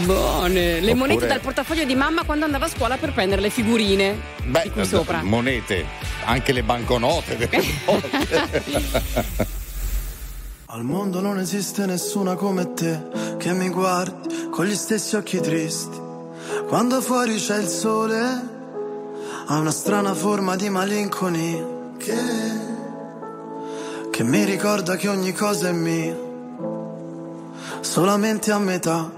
Buone. 0.04 0.80
Le 0.80 0.92
Oppure- 0.92 0.94
monete 0.94 1.26
dal 1.38 1.40
portafoglio 1.40 1.84
di 1.84 1.94
mamma 1.94 2.24
quando 2.24 2.44
andava 2.44 2.64
a 2.66 2.68
scuola 2.68 2.96
per 2.96 3.12
prendere 3.12 3.40
le 3.40 3.50
figurine 3.50 4.20
Beh, 4.44 4.62
di 4.64 4.70
qui 4.70 4.84
sopra. 4.84 5.22
monete, 5.22 5.84
anche 6.24 6.52
le 6.52 6.64
banconote 6.64 7.36
delle 7.46 7.62
volte. 7.84 8.62
Al 10.66 10.82
mondo 10.82 11.20
non 11.20 11.38
esiste 11.38 11.86
nessuna 11.86 12.34
come 12.34 12.74
te 12.74 13.36
che 13.38 13.52
mi 13.52 13.68
guardi 13.68 14.48
con 14.50 14.66
gli 14.66 14.74
stessi 14.74 15.14
occhi 15.16 15.40
tristi. 15.40 15.96
Quando 16.66 17.00
fuori 17.00 17.36
c'è 17.36 17.58
il 17.58 17.68
sole, 17.68 18.20
ha 19.46 19.56
una 19.58 19.70
strana 19.70 20.14
forma 20.14 20.56
di 20.56 20.68
malinconia 20.68 21.64
che, 21.98 22.16
che 24.10 24.22
mi 24.24 24.44
ricorda 24.44 24.96
che 24.96 25.08
ogni 25.08 25.32
cosa 25.32 25.68
è 25.68 25.72
mia, 25.72 26.16
solamente 27.80 28.50
a 28.50 28.58
metà. 28.58 29.17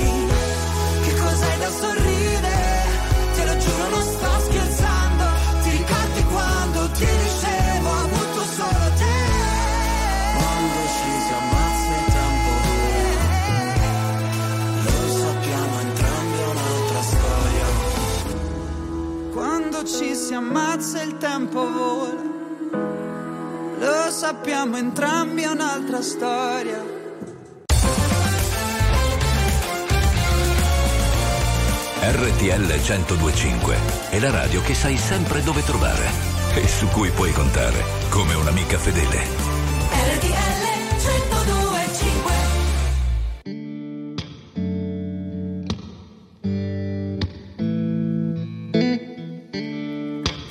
si 20.31 20.37
ammazza 20.37 21.01
il 21.01 21.17
tempo 21.17 21.69
vola. 21.69 22.21
Lo 23.79 24.11
sappiamo 24.11 24.77
entrambi 24.77 25.41
è 25.41 25.47
un'altra 25.47 26.01
storia. 26.01 26.81
RTL 31.99 32.79
1025 32.79 33.75
è 34.09 34.19
la 34.19 34.31
radio 34.31 34.61
che 34.61 34.73
sai 34.73 34.95
sempre 34.95 35.43
dove 35.43 35.65
trovare 35.65 36.09
e 36.55 36.65
su 36.65 36.87
cui 36.87 37.09
puoi 37.09 37.33
contare 37.33 37.83
come 38.07 38.33
un'amica 38.33 38.77
fedele. 38.77 39.17
RTL 40.15 40.40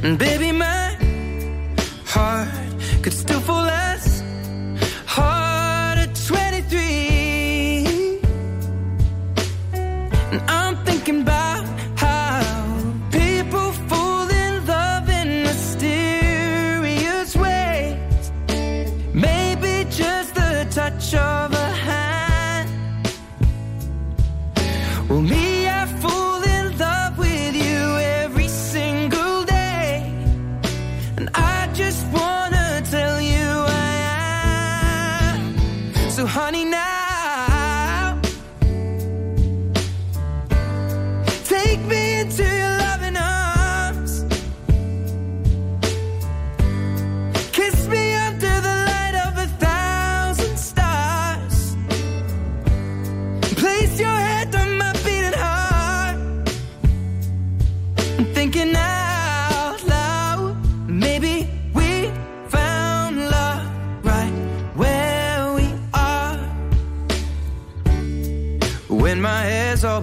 And 0.00 0.16
baby, 0.16 0.52
my 0.52 0.96
heart 2.06 2.48
could 3.02 3.12
still 3.12 3.40
fall 3.40 3.66
as 3.66 4.22
hard 5.06 5.98
at 5.98 6.14
23. 6.14 8.20
And 10.32 10.40
I'm 10.48 10.76
thinking 10.84 11.22
about 11.22 11.64
how 11.96 12.94
people 13.10 13.72
fall 13.90 14.28
in 14.30 14.66
love 14.66 15.08
in 15.08 15.42
mysterious 15.42 17.34
ways. 17.34 18.30
Maybe 19.12 19.84
just 19.90 20.36
the 20.36 20.64
touch 20.70 21.12
of 21.14 21.52
a 21.52 21.70
hand. 21.88 22.70
Well, 25.08 25.22
me, 25.22 25.47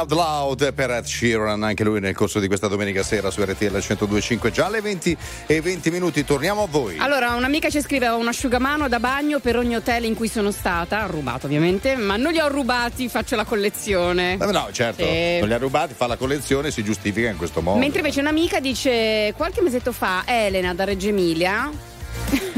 Out 0.00 0.12
Loud 0.12 0.72
per 0.72 0.90
Ed 0.90 1.04
Sheeran, 1.04 1.62
anche 1.62 1.84
lui 1.84 2.00
nel 2.00 2.14
corso 2.14 2.40
di 2.40 2.46
questa 2.46 2.68
domenica 2.68 3.02
sera 3.02 3.30
su 3.30 3.42
RTL 3.42 3.76
102.5, 3.76 4.50
già 4.50 4.64
alle 4.64 4.80
20 4.80 5.14
e 5.46 5.60
20 5.60 5.90
minuti. 5.90 6.24
Torniamo 6.24 6.62
a 6.62 6.66
voi. 6.66 6.96
Allora, 6.96 7.34
un'amica 7.34 7.68
ci 7.68 7.82
scrive: 7.82 8.08
un 8.08 8.26
asciugamano 8.26 8.88
da 8.88 8.98
bagno 8.98 9.40
per 9.40 9.58
ogni 9.58 9.76
hotel 9.76 10.04
in 10.04 10.14
cui 10.14 10.28
sono 10.28 10.52
stata, 10.52 11.04
rubato 11.04 11.44
ovviamente, 11.44 11.96
ma 11.96 12.16
non 12.16 12.32
li 12.32 12.40
ho 12.40 12.48
rubati, 12.48 13.10
faccio 13.10 13.36
la 13.36 13.44
collezione. 13.44 14.38
Eh, 14.40 14.46
no, 14.46 14.68
certo, 14.72 15.04
sì. 15.04 15.38
non 15.40 15.48
li 15.48 15.54
ha 15.54 15.58
rubati, 15.58 15.92
fa 15.92 16.06
la 16.06 16.16
collezione, 16.16 16.70
si 16.70 16.82
giustifica 16.82 17.28
in 17.28 17.36
questo 17.36 17.60
modo. 17.60 17.78
Mentre 17.78 17.98
invece 17.98 18.20
un'amica 18.20 18.58
dice: 18.58 19.34
Qualche 19.36 19.60
mesetto 19.60 19.92
fa, 19.92 20.22
Elena 20.24 20.72
da 20.72 20.84
Reggio 20.84 21.08
Emilia 21.08 21.70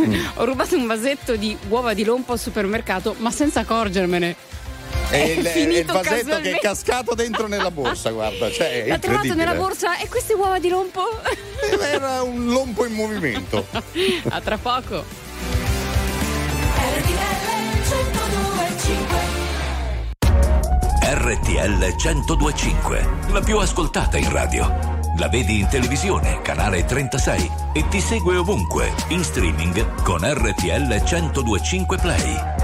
Mm. 0.01 0.15
ho 0.37 0.45
rubato 0.45 0.77
un 0.77 0.87
vasetto 0.87 1.37
di 1.37 1.57
uova 1.69 1.95
di 1.95 2.05
lompo 2.05 2.33
al 2.33 2.39
supermercato, 2.39 3.15
ma 3.19 3.31
senza 3.31 3.61
accorgermene 3.61 4.51
e 5.13 5.33
il, 5.33 5.73
il 5.77 5.85
vasetto 5.85 6.41
che 6.41 6.53
è 6.53 6.59
cascato 6.59 7.15
dentro 7.15 7.47
nella 7.47 7.71
borsa, 7.71 8.11
guarda. 8.11 8.51
Cioè, 8.51 8.85
L'ha 8.89 8.99
trovato 8.99 9.35
nella 9.35 9.55
borsa 9.55 9.99
e 9.99 10.09
queste 10.09 10.33
uova 10.33 10.59
di 10.59 10.69
lompo? 10.69 11.03
Eh, 11.23 11.79
era 11.81 12.23
un 12.23 12.47
lompo 12.47 12.87
in 12.87 12.95
movimento. 12.95 13.67
A 14.29 14.41
tra 14.41 14.57
poco. 14.57 15.05
RTL 21.15 21.95
1025, 21.97 23.09
la 23.33 23.41
più 23.41 23.59
ascoltata 23.59 24.17
in 24.17 24.33
radio. 24.33 25.01
La 25.19 25.29
vedi 25.29 25.61
in 25.61 25.69
televisione, 25.69 26.41
canale 26.41 26.85
36 26.85 27.51
e 27.75 27.87
ti 27.89 28.01
segue 28.01 28.37
ovunque, 28.37 28.93
in 29.09 29.23
streaming 29.23 30.03
con 30.03 30.21
RTL 30.23 31.03
1025 31.05 31.99
Play. 31.99 32.62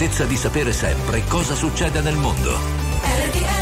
certezza 0.00 0.24
di 0.24 0.36
sapere 0.36 0.72
sempre 0.72 1.22
cosa 1.26 1.54
succede 1.54 2.00
nel 2.00 2.16
mondo. 2.16 3.59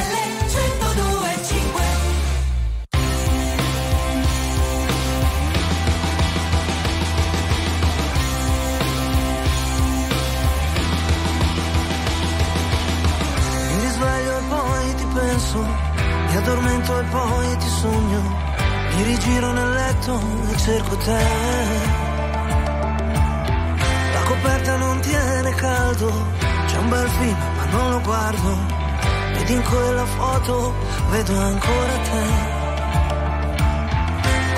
ed 29.49 29.55
in 29.55 29.63
quella 29.63 30.05
foto 30.05 30.75
vedo 31.09 31.41
ancora 31.41 31.93
te. 32.09 32.27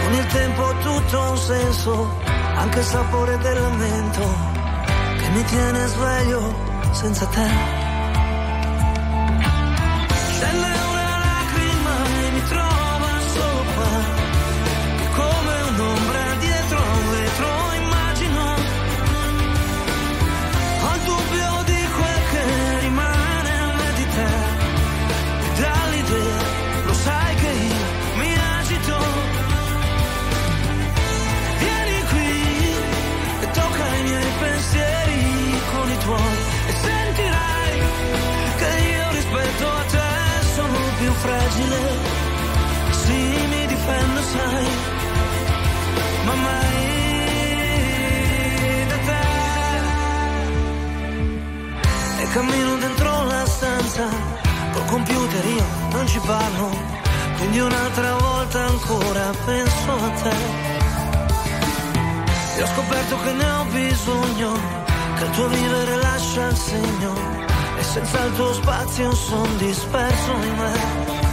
Con 0.02 0.12
il 0.14 0.26
tempo 0.26 0.74
tutto 0.82 1.20
ha 1.20 1.30
un 1.30 1.36
senso, 1.36 2.08
anche 2.56 2.78
il 2.80 2.84
sapore 2.84 3.38
del 3.38 3.60
lamento 3.60 4.22
che 5.18 5.28
mi 5.30 5.44
tiene 5.44 5.86
sveglio 5.86 6.54
senza 6.92 7.26
te. 7.26 7.80
Cammino 52.32 52.77
dentro 52.77 53.24
la 53.24 53.44
stanza, 53.44 54.09
col 54.73 54.85
computer 54.86 55.44
io 55.44 55.65
non 55.93 56.07
ci 56.07 56.20
parlo, 56.20 56.70
quindi 57.36 57.59
un'altra 57.59 58.15
volta 58.16 58.66
ancora 58.66 59.31
penso 59.44 59.93
a 59.93 60.11
te. 60.23 60.35
E 62.57 62.62
ho 62.62 62.66
scoperto 62.66 63.19
che 63.23 63.32
ne 63.32 63.51
ho 63.51 63.65
bisogno, 63.65 64.52
che 65.16 65.24
il 65.24 65.31
tuo 65.31 65.48
vivere 65.48 65.97
lascia 65.97 66.47
il 66.48 66.57
segno, 66.57 67.15
e 67.77 67.82
senza 67.82 68.24
il 68.24 68.35
tuo 68.35 68.52
spazio 68.55 69.15
son 69.15 69.57
disperso 69.59 70.32
in 70.32 70.57
me. 70.57 71.30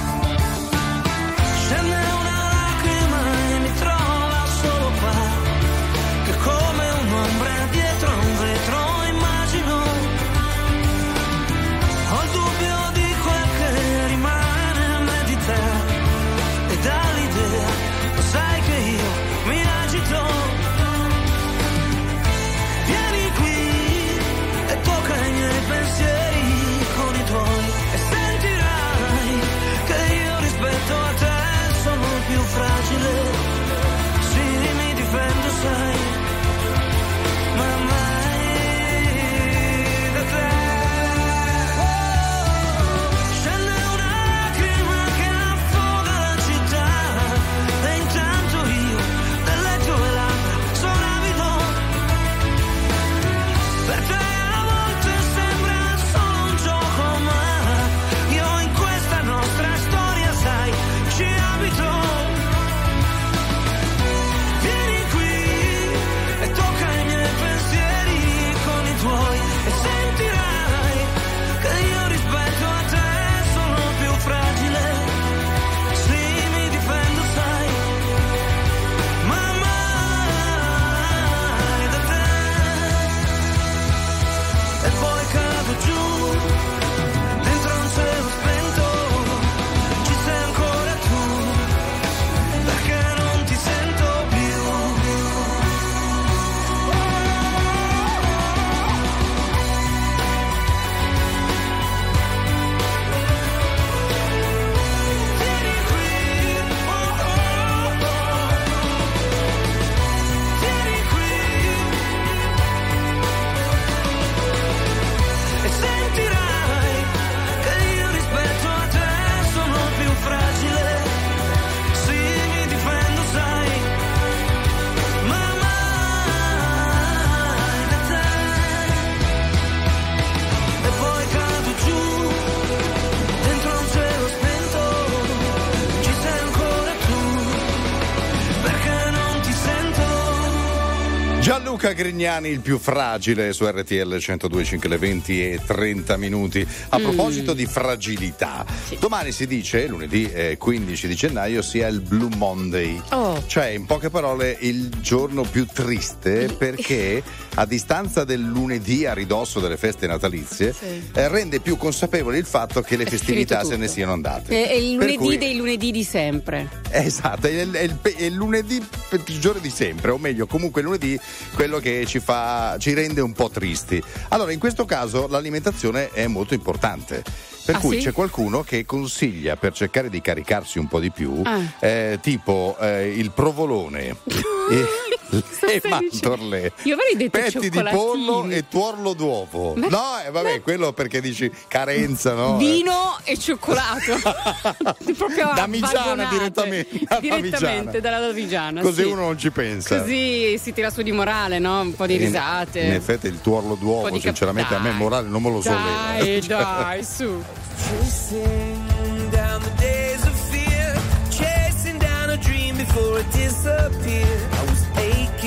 Gianluca 141.78 141.94
Grignani, 141.94 142.50
il 142.50 142.62
più 142.62 142.80
fragile 142.80 143.54
su 143.54 143.64
RTL 143.64 144.16
102.5 144.16 144.88
le 144.88 144.98
20 144.98 145.52
e 145.52 145.60
30 145.64 146.18
minuti. 146.18 146.68
A 146.90 146.98
Mm. 146.98 147.04
proposito 147.04 147.54
di 147.54 147.68
fragilità, 147.68 148.66
domani 149.00 149.32
si 149.32 149.46
dice, 149.46 149.86
lunedì 149.86 150.28
eh, 150.32 150.58
15 150.58 151.08
di 151.08 151.14
gennaio, 151.14 151.62
sia 151.62 151.86
il 151.88 152.02
Blue 152.02 152.36
Monday. 152.36 153.00
Oh. 153.10 153.44
Cioè, 153.46 153.68
in 153.68 153.86
poche 153.86 154.10
parole, 154.10 154.58
il 154.62 154.90
giorno 155.02 155.44
più 155.44 155.68
triste 155.72 156.48
perché 156.58 157.22
a 157.60 157.66
distanza 157.66 158.24
del 158.24 158.40
lunedì 158.42 159.06
a 159.06 159.14
ridosso 159.14 159.60
delle 159.60 159.78
feste 159.78 160.06
natalizie, 160.06 160.74
Sì. 160.74 161.02
eh, 161.14 161.28
rende 161.28 161.60
più 161.60 161.76
consapevole 161.78 162.38
il 162.38 162.46
fatto 162.46 162.82
che 162.82 162.96
le 162.96 163.04
È 163.06 163.10
festività 163.10 163.64
se 163.64 163.78
ne 163.78 163.88
siano 163.88 164.12
andate. 164.14 164.64
È, 164.64 164.70
è 164.70 164.74
il 164.74 164.94
lunedì 164.94 165.16
cui- 165.18 165.38
dei 165.38 165.56
lunedì 165.56 165.92
di 165.92 166.04
sempre. 166.04 166.70
Esatto, 166.92 167.48
è 167.48 167.52
il, 167.62 167.72
è 167.72 167.82
il 167.82 167.98
è 168.00 168.24
il 168.24 168.34
lunedì 168.34 168.84
peggiore 169.10 169.60
di 169.60 169.70
sempre, 169.72 170.12
o 170.12 170.18
meglio, 170.18 170.46
comunque 170.46 170.82
il 170.82 170.88
lunedì 170.88 171.20
quello 171.56 171.80
che 171.80 172.06
ci 172.06 172.20
fa, 172.20 172.76
ci 172.80 172.94
rende 172.94 173.22
un 173.22 173.34
po' 173.34 173.50
tristi. 173.50 174.02
Allora, 174.30 174.52
in 174.52 174.60
questo 174.60 174.86
caso 174.86 175.28
l'alimentazione 175.28 176.12
è 176.12 176.28
molto 176.28 176.54
importante. 176.54 177.24
Per 177.66 177.76
Ah, 177.76 177.80
cui 177.80 177.98
sì? 177.98 178.06
c'è 178.06 178.12
qualcuno 178.14 178.64
che 178.64 178.86
consiglia 178.86 179.58
per 179.58 179.74
cercare 179.74 180.10
di 180.10 180.22
caricarsi 180.22 180.80
un 180.80 180.88
po' 180.88 181.02
di 181.02 181.12
più, 181.12 181.42
Ah. 181.44 181.60
eh, 181.80 182.18
tipo 182.22 182.78
eh, 182.80 183.10
il 183.10 183.32
provolone 183.32 184.16
e 184.72 184.86
le 185.30 185.82
mandorle, 185.90 186.72
Io 186.84 186.94
avrei 186.96 187.16
detto 187.16 187.38
petti 187.40 187.70
di 187.70 187.84
pollo 187.92 188.46
e 188.50 188.68
tuorlo 188.70 189.14
d'uovo. 189.14 189.74
Ma- 189.76 189.88
no, 189.88 190.04
eh, 190.26 190.32
vabbè, 190.32 190.62
quello 190.62 190.94
perché 190.94 191.20
dici 191.22 191.52
carenza, 191.68 192.34
no? 192.34 192.58
Vino 192.58 193.18
e 193.24 193.38
cioccolato. 193.38 194.20
Proprio 195.18 195.52
Damigiana 195.56 196.00
vagonate. 196.26 196.38
direttamente, 196.38 197.00
da 197.08 197.20
Direttamente 197.20 197.60
Damigiana. 197.60 198.00
dalla 198.00 198.20
Davigiana. 198.20 198.82
Così 198.82 199.02
sì. 199.02 199.08
uno 199.08 199.22
non 199.22 199.38
ci 199.38 199.52
pensa. 199.52 200.00
Così 200.00 200.58
si 200.58 200.74
tira 200.74 200.90
su 200.90 201.02
di 201.02 201.12
morale, 201.12 201.60
no? 201.60 201.82
Un 201.82 201.96
po' 201.96 202.06
di 202.06 202.14
In- 202.16 202.20
risate. 202.20 202.80
In, 202.82 202.94
effetti 202.94 203.28
il 203.28 203.42
tuorlo 203.42 203.76
d'uovo, 203.76 204.06
di 204.10 204.14
cap- 204.20 204.24
sinceramente, 204.24 204.74
a 204.76 204.80
me 204.80 204.92
morale 204.92 205.28
non 205.28 205.42
me 205.42 205.52
lo 205.52 205.62
solleva. 205.62 205.84
Dai, 206.18 206.42
Cioè, 206.48 206.58
dai, 206.58 207.04
su. 207.04 207.44
Chasing 207.78 209.30
down 209.30 209.62
the 209.62 209.72
days 209.78 210.22
of 210.24 210.34
fear, 210.50 211.00
chasing 211.30 211.98
down 212.00 212.30
a 212.32 212.38
dream 212.38 212.76
before 212.76 213.20
it 213.20 213.28
disappeared. 213.32 214.57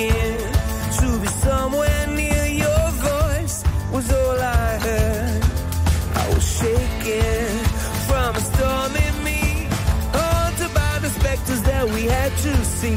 I 0.01 0.09
to 0.99 1.21
be 1.21 1.27
somewhere 1.27 2.07
near 2.07 2.47
your 2.47 2.89
voice, 3.11 3.63
was 3.93 4.11
all 4.11 4.41
I 4.41 4.79
heard. 4.87 5.45
I 6.15 6.29
was 6.33 6.47
shaking 6.59 7.65
from 8.09 8.35
a 8.35 8.41
storm 8.41 8.93
in 8.97 9.25
me, 9.25 9.69
haunted 10.17 10.73
by 10.73 10.99
the 11.01 11.11
specters 11.11 11.63
that 11.63 11.85
we 11.87 12.05
had 12.05 12.33
to 12.45 12.65
see. 12.65 12.97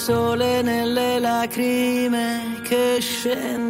Sole 0.00 0.62
nelle 0.62 1.18
lacrime 1.18 2.58
che 2.62 2.96
scendono. 3.00 3.69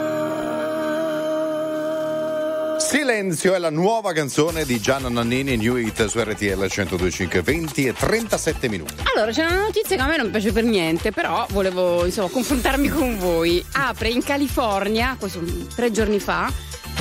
Silenzio 2.91 3.53
è 3.53 3.57
la 3.57 3.69
nuova 3.69 4.11
canzone 4.11 4.65
di 4.65 4.81
Gianna 4.81 5.07
Nannini 5.07 5.55
New 5.55 5.77
Hit 5.77 6.07
su 6.07 6.19
RTL 6.19 6.59
1025 6.59 7.41
20 7.41 7.85
e 7.85 7.93
37 7.93 8.67
minuti. 8.67 8.95
Allora, 9.15 9.31
c'è 9.31 9.45
una 9.45 9.61
notizia 9.61 9.95
che 9.95 10.01
a 10.01 10.07
me 10.07 10.17
non 10.17 10.29
piace 10.29 10.51
per 10.51 10.65
niente, 10.65 11.13
però 11.13 11.47
volevo 11.51 12.03
insomma 12.03 12.27
confrontarmi 12.27 12.89
con 12.89 13.17
voi. 13.17 13.63
Apre 13.71 14.09
in 14.09 14.21
California, 14.21 15.15
questo 15.17 15.41
tre 15.73 15.89
giorni 15.91 16.19
fa, 16.19 16.51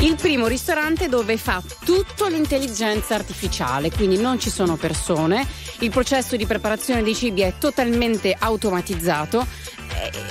il 0.02 0.14
primo 0.14 0.46
ristorante 0.46 1.08
dove 1.08 1.36
fa 1.36 1.60
tutto 1.84 2.28
l'intelligenza 2.28 3.16
artificiale, 3.16 3.90
quindi 3.90 4.16
non 4.16 4.38
ci 4.38 4.48
sono 4.48 4.76
persone, 4.76 5.44
il 5.80 5.90
processo 5.90 6.36
di 6.36 6.46
preparazione 6.46 7.02
dei 7.02 7.16
cibi 7.16 7.40
è 7.40 7.54
totalmente 7.58 8.36
automatizzato. 8.38 9.44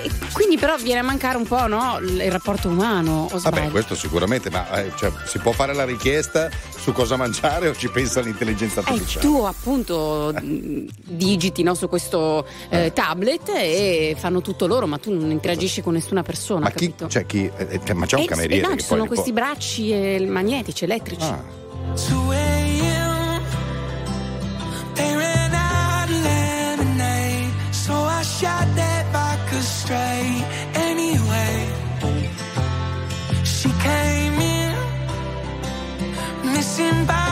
E 0.01 0.09
Quindi 0.31 0.57
però 0.57 0.75
viene 0.77 0.99
a 0.99 1.03
mancare 1.03 1.37
un 1.37 1.45
po' 1.45 1.67
no, 1.67 1.97
il 2.01 2.31
rapporto 2.31 2.69
umano? 2.69 3.27
Vabbè, 3.31 3.69
questo 3.69 3.95
sicuramente, 3.95 4.49
ma 4.49 4.69
eh, 4.81 4.91
cioè, 4.97 5.11
si 5.25 5.37
può 5.39 5.51
fare 5.51 5.73
la 5.73 5.85
richiesta 5.85 6.49
su 6.77 6.91
cosa 6.93 7.15
mangiare 7.17 7.67
o 7.67 7.75
ci 7.75 7.89
pensa 7.89 8.21
l'intelligenza 8.21 8.79
Eh, 8.81 8.83
artificiale? 8.91 9.25
tu 9.25 9.35
appunto 9.43 10.33
digiti 10.41 11.61
no, 11.63 11.73
su 11.75 11.87
questo 11.89 12.45
eh, 12.69 12.91
tablet 12.93 13.49
e 13.55 14.15
fanno 14.17 14.41
tutto 14.41 14.65
loro, 14.67 14.87
ma 14.87 14.97
tu 14.97 15.13
non 15.13 15.29
interagisci 15.31 15.81
con 15.81 15.93
nessuna 15.93 16.23
persona. 16.23 16.61
Ma 16.61 16.71
chi, 16.71 16.85
capito? 16.87 17.07
cioè, 17.07 17.25
chi, 17.25 17.49
eh, 17.55 17.79
cioè, 17.83 17.93
ma 17.95 18.05
c'è 18.05 18.15
un 18.15 18.21
Eh, 18.23 18.25
cameriere 18.27 18.67
no, 18.67 18.75
ci 18.77 18.85
sono 18.85 19.01
li 19.01 19.07
può- 19.07 19.15
questi 19.15 19.33
bracci 19.33 19.91
eh, 19.91 20.25
magnetici, 20.27 20.83
elettrici. 20.85 21.23
Ah. 21.25 21.43
Missing 36.79 37.05
bottle 37.05 37.28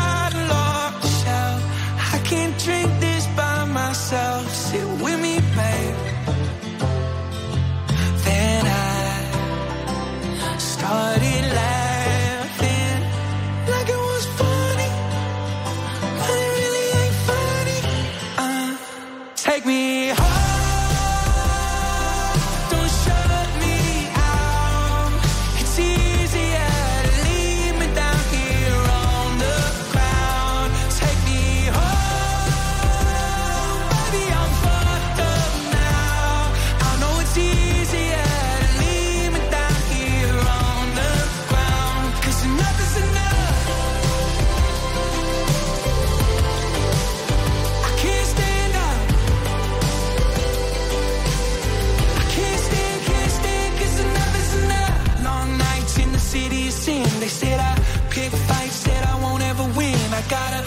gotta 60.29 60.66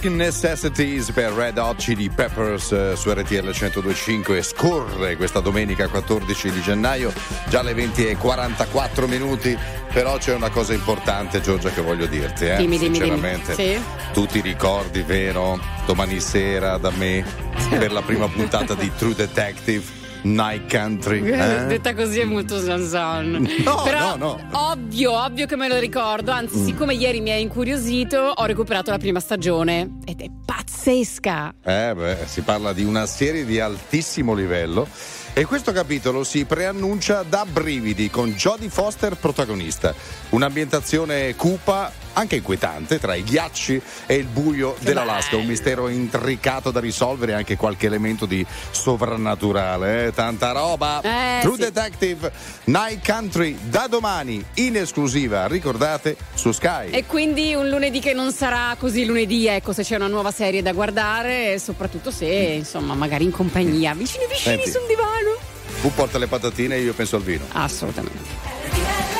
Basic 0.00 0.16
Necessities 0.16 1.10
per 1.10 1.30
Red 1.32 1.58
Hot 1.58 1.76
Chili 1.76 2.08
Peppers 2.08 2.72
eh, 2.72 2.96
su 2.96 3.12
RTL 3.12 3.44
1025 3.44 4.40
scorre 4.42 5.16
questa 5.16 5.40
domenica 5.40 5.88
14 5.88 6.50
di 6.50 6.62
gennaio 6.62 7.12
già 7.48 7.60
alle 7.60 7.74
20 7.74 8.06
e 8.06 8.16
44 8.16 9.06
minuti 9.06 9.56
però 9.92 10.16
c'è 10.16 10.34
una 10.34 10.48
cosa 10.48 10.72
importante 10.72 11.42
Giorgia 11.42 11.70
che 11.70 11.82
voglio 11.82 12.06
dirti 12.06 12.46
eh? 12.46 12.56
Dimmi, 12.56 12.78
dimmi, 12.78 12.98
dimmi. 12.98 13.08
sinceramente 13.08 13.54
Sì. 13.54 13.78
tu 14.14 14.24
ti 14.24 14.40
ricordi 14.40 15.02
vero 15.02 15.60
domani 15.84 16.18
sera 16.20 16.78
da 16.78 16.90
me 16.90 17.22
per 17.68 17.92
la 17.92 18.00
prima 18.00 18.26
puntata 18.26 18.74
di 18.74 18.90
True 18.96 19.14
Detective 19.14 19.98
Night 20.22 20.70
Country 20.70 21.22
eh? 21.28 21.66
Detta 21.66 21.94
così 21.94 22.20
è 22.20 22.24
molto 22.24 22.58
zanzan. 22.58 23.48
No, 23.64 23.82
Però, 23.82 24.16
no, 24.16 24.38
no. 24.50 24.69
Ovvio, 24.90 25.12
ovvio 25.24 25.46
che 25.46 25.54
me 25.56 25.68
lo 25.68 25.78
ricordo. 25.78 26.32
Anzi, 26.32 26.56
Mm. 26.58 26.64
siccome 26.66 26.94
ieri 26.94 27.20
mi 27.20 27.30
ha 27.30 27.36
incuriosito, 27.36 28.18
ho 28.18 28.44
recuperato 28.44 28.90
la 28.90 28.98
prima 28.98 29.20
stagione. 29.20 29.98
Ed 30.04 30.20
è 30.20 30.26
pazzesca. 30.44 31.54
Eh 31.64 31.94
beh, 31.94 32.18
si 32.26 32.40
parla 32.40 32.72
di 32.72 32.82
una 32.82 33.06
serie 33.06 33.44
di 33.44 33.60
altissimo 33.60 34.34
livello 34.34 34.88
e 35.32 35.44
questo 35.44 35.70
capitolo 35.70 36.24
si 36.24 36.44
preannuncia 36.44 37.22
da 37.22 37.46
brividi 37.50 38.10
con 38.10 38.32
Jodie 38.32 38.68
Foster 38.68 39.14
protagonista. 39.14 39.94
Un'ambientazione 40.30 41.36
cupa, 41.36 41.92
anche 42.14 42.36
inquietante, 42.36 42.98
tra 42.98 43.14
i 43.14 43.22
ghiacci 43.22 43.80
e 44.06 44.14
il 44.14 44.26
buio 44.26 44.76
dell'Alaska, 44.80 45.36
un 45.36 45.46
mistero 45.46 45.88
intricato 45.88 46.70
da 46.70 46.80
risolvere 46.80 47.32
e 47.32 47.34
anche 47.36 47.56
qualche 47.56 47.86
elemento 47.86 48.26
di 48.26 48.44
sovrannaturale, 48.70 50.06
eh? 50.06 50.12
tanta 50.12 50.52
roba. 50.52 51.00
Eh, 51.00 51.40
True 51.40 51.56
sì. 51.56 51.60
Detective 51.60 52.32
Night 52.64 53.04
Country 53.04 53.56
da 53.68 53.86
domani 53.86 54.44
in 54.54 54.76
esclusiva, 54.76 55.46
ricordate, 55.46 56.16
su 56.34 56.52
Sky. 56.52 56.90
E 56.90 57.06
quindi 57.06 57.54
un 57.54 57.68
lunedì 57.68 58.00
che 58.00 58.12
non 58.12 58.32
sarà 58.32 58.76
così 58.78 59.04
lunedì, 59.04 59.46
ecco, 59.46 59.72
se 59.72 59.82
c'è 59.82 59.96
una 59.96 60.08
nuova 60.08 60.30
serie 60.30 60.62
da 60.62 60.72
guardare, 60.72 61.58
soprattutto 61.58 62.10
se, 62.10 62.26
insomma, 62.26 62.94
magari 62.94 63.24
in 63.24 63.30
compagnia, 63.30 63.94
vicini 63.94 64.26
vicini 64.26 64.56
Senti. 64.56 64.70
sul 64.70 64.86
divano. 64.86 65.38
Tu 65.80 65.90
porta 65.94 66.18
le 66.18 66.26
patatine 66.26 66.76
e 66.76 66.80
io 66.80 66.92
penso 66.92 67.16
al 67.16 67.22
vino. 67.22 67.44
Assolutamente. 67.52 69.19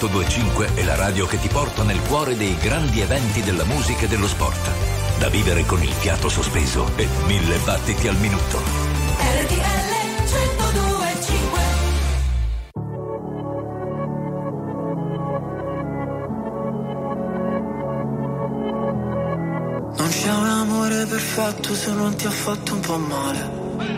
1025 0.00 0.74
è 0.74 0.84
la 0.84 0.94
radio 0.94 1.26
che 1.26 1.40
ti 1.40 1.48
porta 1.48 1.82
nel 1.82 2.00
cuore 2.02 2.36
dei 2.36 2.56
grandi 2.56 3.00
eventi 3.00 3.42
della 3.42 3.64
musica 3.64 4.04
e 4.04 4.08
dello 4.08 4.28
sport. 4.28 4.70
da 5.18 5.28
vivere 5.28 5.66
con 5.66 5.82
il 5.82 5.90
fiato 5.90 6.28
sospeso 6.28 6.88
e 6.94 7.08
mille 7.26 7.58
battiti 7.64 8.06
al 8.06 8.16
minuto. 8.18 8.58
RTL 8.58 9.88
1025 10.22 11.60
Non 19.96 20.08
c'è 20.08 20.32
un 20.32 20.46
amore 20.46 21.06
perfetto 21.06 21.74
se 21.74 21.90
non 21.90 22.14
ti 22.14 22.26
ha 22.26 22.30
fatto 22.30 22.74
un 22.74 22.80
po' 22.80 22.98
male. 22.98 23.97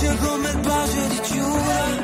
dolce 0.00 0.16
come 0.16 0.48
il 0.48 0.58
bacio 0.60 1.06
di 1.08 1.20
Giura 1.22 1.99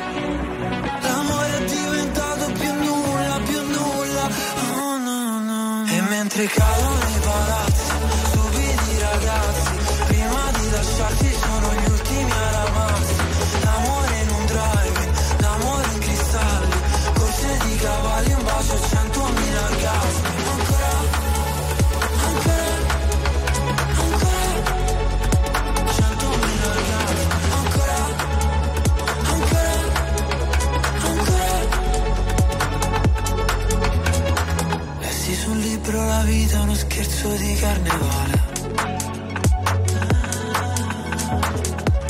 scherzo 37.27 37.35
di 37.35 37.53
carnevale. 37.55 38.45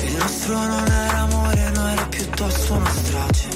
Il 0.03 0.15
nostro 0.17 0.55
non 0.55 0.87
era 0.87 1.17
amore, 1.19 1.69
no 1.71 1.87
era 1.87 2.05
piuttosto 2.05 2.73
una 2.73 2.91
strage. 2.91 3.47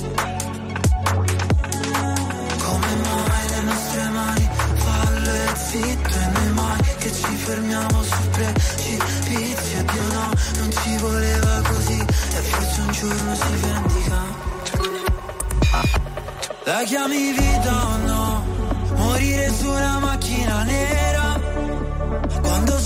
Come 2.63 2.95
mai 2.95 3.49
le 3.49 3.61
nostre 3.61 4.09
mani 4.09 4.49
fallo 4.75 5.31
e 5.31 5.55
zitto 5.55 6.15
E 6.15 6.29
noi 6.33 6.51
mai 6.53 6.81
che 6.97 7.11
ci 7.11 7.35
fermiamo 7.35 8.03
sul 8.03 8.27
precipizio 8.31 9.83
Dio 9.83 10.03
no, 10.13 10.31
non 10.57 10.71
ci 10.71 10.97
voleva 10.97 11.61
così. 11.67 11.99
E 11.99 12.41
forse 12.41 12.81
un 12.81 12.91
giorno 12.91 13.35
si 13.35 13.55
vendica. 13.61 14.49
La 16.63 16.83
chiami 16.85 17.31
vita 17.33 17.85
o 17.88 17.97
no? 17.97 18.45
Morire 18.95 19.51
su 19.53 19.69
una 19.69 19.91
nera 19.99 20.10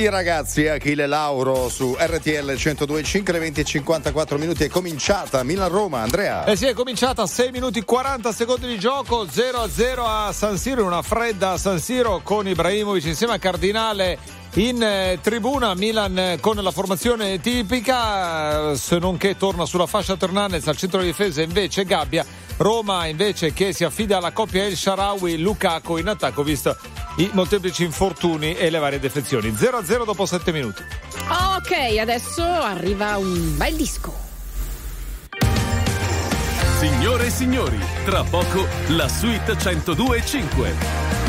Stupidi 0.00 0.08
ragazzi, 0.08 0.66
Achille 0.66 1.06
Lauro 1.06 1.68
su 1.68 1.94
RTL 1.98 2.52
102.5, 2.52 3.32
le 3.32 3.38
20 3.38 3.60
e 3.60 3.64
54 3.64 4.38
minuti 4.38 4.64
è 4.64 4.68
cominciata 4.68 5.42
Milan-Roma, 5.42 6.00
Andrea. 6.00 6.46
Eh 6.46 6.56
sì, 6.56 6.64
è 6.64 6.72
cominciata 6.72 7.26
6 7.26 7.50
minuti 7.50 7.80
e 7.80 7.84
40 7.84 8.32
secondi 8.32 8.66
di 8.66 8.78
gioco, 8.78 9.26
0-0 9.26 10.02
a 10.02 10.32
San 10.32 10.56
Siro, 10.56 10.86
una 10.86 11.02
fredda 11.02 11.50
a 11.50 11.58
San 11.58 11.78
Siro 11.78 12.20
con 12.22 12.48
Ibrahimovic 12.48 13.04
insieme 13.04 13.34
a 13.34 13.38
Cardinale 13.38 14.18
in 14.54 14.82
eh, 14.82 15.18
tribuna, 15.20 15.74
Milan 15.74 16.18
eh, 16.18 16.38
con 16.40 16.56
la 16.56 16.70
formazione 16.70 17.38
tipica, 17.38 18.70
eh, 18.70 18.76
se 18.76 18.98
non 18.98 19.18
che 19.18 19.36
torna 19.36 19.66
sulla 19.66 19.86
fascia 19.86 20.16
Tornanez 20.16 20.66
al 20.66 20.78
centro 20.78 21.00
di 21.00 21.08
difesa 21.08 21.42
invece 21.42 21.84
Gabbia, 21.84 22.24
Roma 22.56 23.04
invece 23.06 23.52
che 23.52 23.74
si 23.74 23.84
affida 23.84 24.16
alla 24.16 24.32
coppia 24.32 24.64
El 24.64 24.76
Sharawi 24.76 25.38
Lukaku 25.38 25.98
in 25.98 26.08
attacco 26.08 26.42
visto 26.42 26.74
i 27.20 27.30
molteplici 27.34 27.84
infortuni 27.84 28.56
e 28.56 28.70
le 28.70 28.78
varie 28.78 28.98
defezioni. 28.98 29.50
0-0 29.50 30.04
dopo 30.04 30.24
7 30.24 30.52
minuti. 30.52 30.82
Ok, 31.56 31.98
adesso 32.00 32.42
arriva 32.42 33.18
un 33.18 33.56
bel 33.56 33.76
disco. 33.76 34.28
Signore 36.78 37.26
e 37.26 37.30
signori, 37.30 37.78
tra 38.06 38.24
poco 38.24 38.66
la 38.88 39.06
suite 39.06 39.52
102.5. 39.52 41.19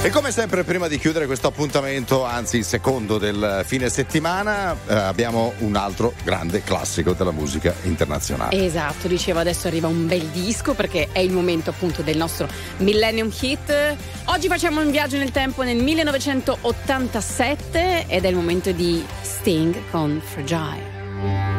E 0.00 0.10
come 0.10 0.30
sempre, 0.30 0.62
prima 0.62 0.86
di 0.86 0.96
chiudere 0.96 1.26
questo 1.26 1.48
appuntamento, 1.48 2.24
anzi 2.24 2.58
il 2.58 2.64
secondo 2.64 3.18
del 3.18 3.62
fine 3.66 3.88
settimana, 3.88 4.76
eh, 4.86 4.94
abbiamo 4.94 5.54
un 5.58 5.74
altro 5.74 6.12
grande 6.22 6.62
classico 6.62 7.14
della 7.14 7.32
musica 7.32 7.74
internazionale. 7.82 8.64
Esatto, 8.64 9.08
dicevo 9.08 9.40
adesso 9.40 9.66
arriva 9.66 9.88
un 9.88 10.06
bel 10.06 10.26
disco 10.26 10.74
perché 10.74 11.08
è 11.10 11.18
il 11.18 11.32
momento 11.32 11.70
appunto 11.70 12.02
del 12.02 12.16
nostro 12.16 12.46
Millennium 12.76 13.32
Hit. 13.40 13.96
Oggi 14.26 14.46
facciamo 14.46 14.80
un 14.80 14.92
viaggio 14.92 15.18
nel 15.18 15.32
tempo 15.32 15.64
nel 15.64 15.82
1987 15.82 18.04
ed 18.06 18.24
è 18.24 18.28
il 18.28 18.36
momento 18.36 18.70
di 18.70 19.04
Sting 19.20 19.74
con 19.90 20.22
Fragile. 20.24 21.57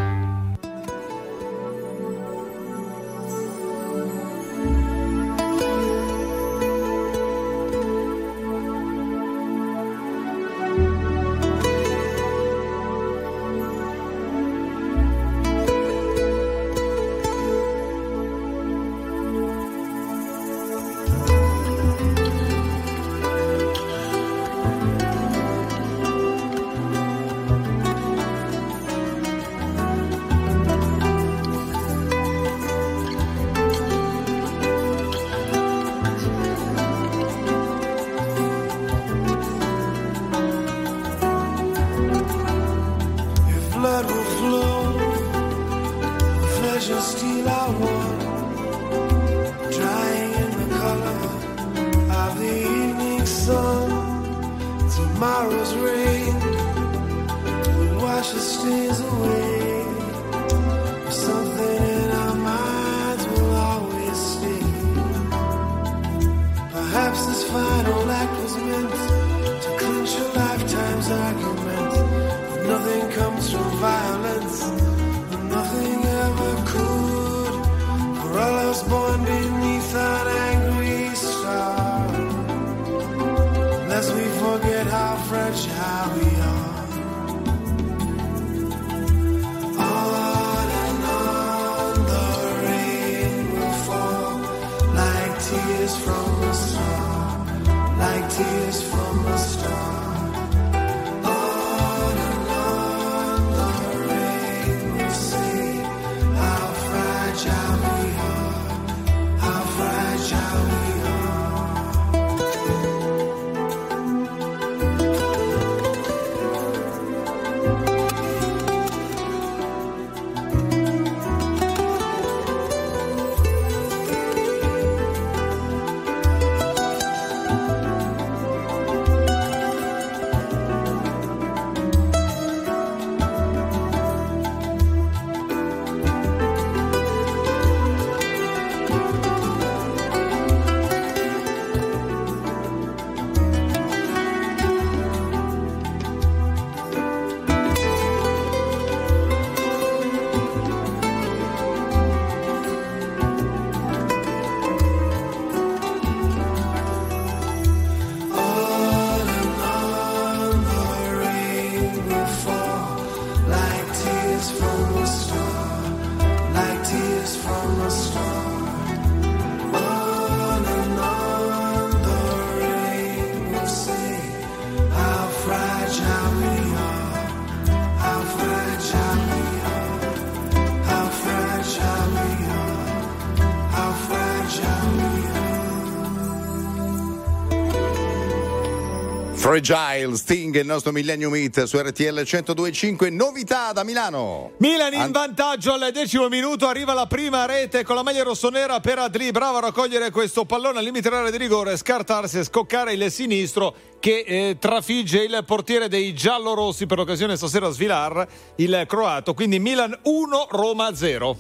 Fragile 189.62 190.16
Sting, 190.16 190.56
il 190.56 190.66
nostro 190.66 190.94
Millennium 190.94 191.36
Hit 191.36 191.64
su 191.64 191.78
RTL 191.78 192.22
102.5. 192.22 193.14
Novità 193.14 193.74
da 193.74 193.84
Milano. 193.84 194.52
Milan 194.58 194.94
in 194.94 195.02
An- 195.02 195.12
vantaggio 195.12 195.74
al 195.74 195.92
decimo 195.92 196.30
minuto, 196.30 196.66
arriva 196.66 196.94
la 196.94 197.08
prima 197.08 197.46
rete 197.46 197.84
con 197.84 197.96
la 197.96 198.04
maglia 198.04 198.24
rossonera 198.24 198.80
per 198.80 199.00
Adli, 199.00 199.32
bravo 199.32 199.58
a 199.58 199.62
raccogliere 199.62 200.12
questo 200.12 200.46
pallone 200.46 200.78
al 200.78 200.86
limite 200.86 201.10
dell'area 201.10 201.30
di 201.30 201.38
rigore, 201.38 201.76
scartarsi 201.76 202.40
e 202.40 202.46
scoccare 202.46 202.94
il 202.94 203.12
sinistro 203.12 203.76
che 204.00 204.24
eh, 204.26 204.56
trafigge 204.58 205.24
il 205.24 205.44
portiere 205.46 205.90
dei 205.90 206.14
giallorossi 206.14 206.86
per 206.86 206.98
l'occasione 206.98 207.36
stasera 207.36 207.70
Svilar, 207.70 208.26
il 208.56 208.86
croato, 208.88 209.34
quindi 209.34 209.60
Milan 209.60 209.98
1, 210.04 210.48
Roma 210.52 210.96
0. 210.96 211.38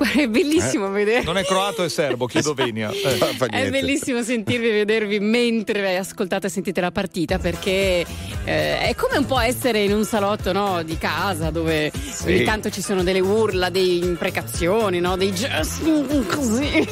È 0.00 0.26
bellissimo 0.28 0.90
vedere. 0.90 1.22
Non 1.24 1.36
è 1.36 1.44
croato, 1.44 1.84
è 1.84 1.88
serbo, 1.88 2.26
chiedo 2.26 2.54
venia. 2.54 2.90
Eh. 3.10 3.46
È 3.46 3.70
bellissimo 3.70 4.22
sentirvi 4.22 4.68
e 4.68 4.72
vedervi 4.72 5.20
mentre 5.20 5.96
ascoltate 5.96 6.46
e 6.46 6.50
sentite 6.50 6.80
la 6.80 6.90
partita 6.90 7.38
perché 7.38 8.04
eh, 8.44 8.78
è 8.78 8.94
come 8.94 9.18
un 9.18 9.26
po' 9.26 9.38
essere 9.38 9.82
in 9.82 9.92
un 9.92 10.04
salotto 10.04 10.52
no, 10.52 10.82
di 10.82 10.96
casa 10.98 11.50
dove 11.50 11.90
ogni 12.24 12.44
tanto 12.44 12.70
ci 12.70 12.82
sono 12.82 13.02
delle 13.02 13.20
urla, 13.20 13.68
delle 13.68 14.04
imprecazioni, 14.04 15.00
no, 15.00 15.16
dei 15.16 15.34
gesti 15.34 15.90
così. 16.26 16.88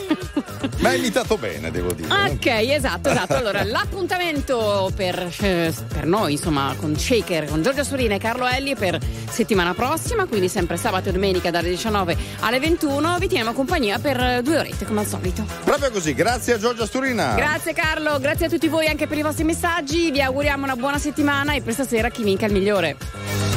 Ma 0.80 0.90
hai 0.90 0.98
imitato 0.98 1.36
bene, 1.36 1.70
devo 1.70 1.93
dire. 1.93 2.09
Ok, 2.12 2.47
esatto, 2.47 3.10
esatto. 3.10 3.35
Allora, 3.35 3.62
l'appuntamento 3.64 4.90
per, 4.94 5.30
eh, 5.40 5.72
per 5.89 6.06
noi, 6.06 6.32
insomma, 6.32 6.74
con 6.78 6.97
Shaker, 6.97 7.47
con 7.47 7.62
Giorgio 7.62 7.85
Surina 7.85 8.14
e 8.14 8.18
Carlo 8.18 8.47
Elli 8.47 8.74
per 8.74 8.98
settimana 9.28 9.74
prossima, 9.74 10.26
quindi 10.26 10.48
sempre 10.48 10.76
sabato 10.76 11.09
e 11.09 11.12
domenica 11.12 11.51
dalle 11.51 11.70
19 11.70 12.16
alle 12.40 12.59
21. 12.59 12.97
Vi 13.18 13.26
teniamo 13.26 13.52
compagnia 13.52 13.98
per 13.98 14.20
eh, 14.20 14.42
due 14.42 14.58
orette, 14.58 14.84
come 14.86 15.00
al 15.00 15.06
solito. 15.06 15.44
Proprio 15.64 15.90
così, 15.90 16.14
grazie 16.14 16.54
a 16.54 16.58
Giorgia 16.58 16.86
Sturina. 16.86 17.34
Grazie 17.34 17.72
Carlo, 17.72 18.18
grazie 18.18 18.46
a 18.46 18.48
tutti 18.48 18.68
voi 18.68 18.86
anche 18.86 19.06
per 19.06 19.18
i 19.18 19.22
vostri 19.22 19.44
messaggi. 19.44 20.10
Vi 20.10 20.22
auguriamo 20.22 20.64
una 20.64 20.76
buona 20.76 20.98
settimana 20.98 21.54
e 21.54 21.62
per 21.62 21.72
stasera 21.74 22.08
chi 22.10 22.22
vinca 22.22 22.46
il 22.46 22.52
migliore. 22.52 22.96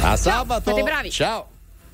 A 0.02 0.16
sabato. 0.16 0.72
Siete 0.72 0.82
bravi. 0.82 1.10
Ciao. 1.10 1.51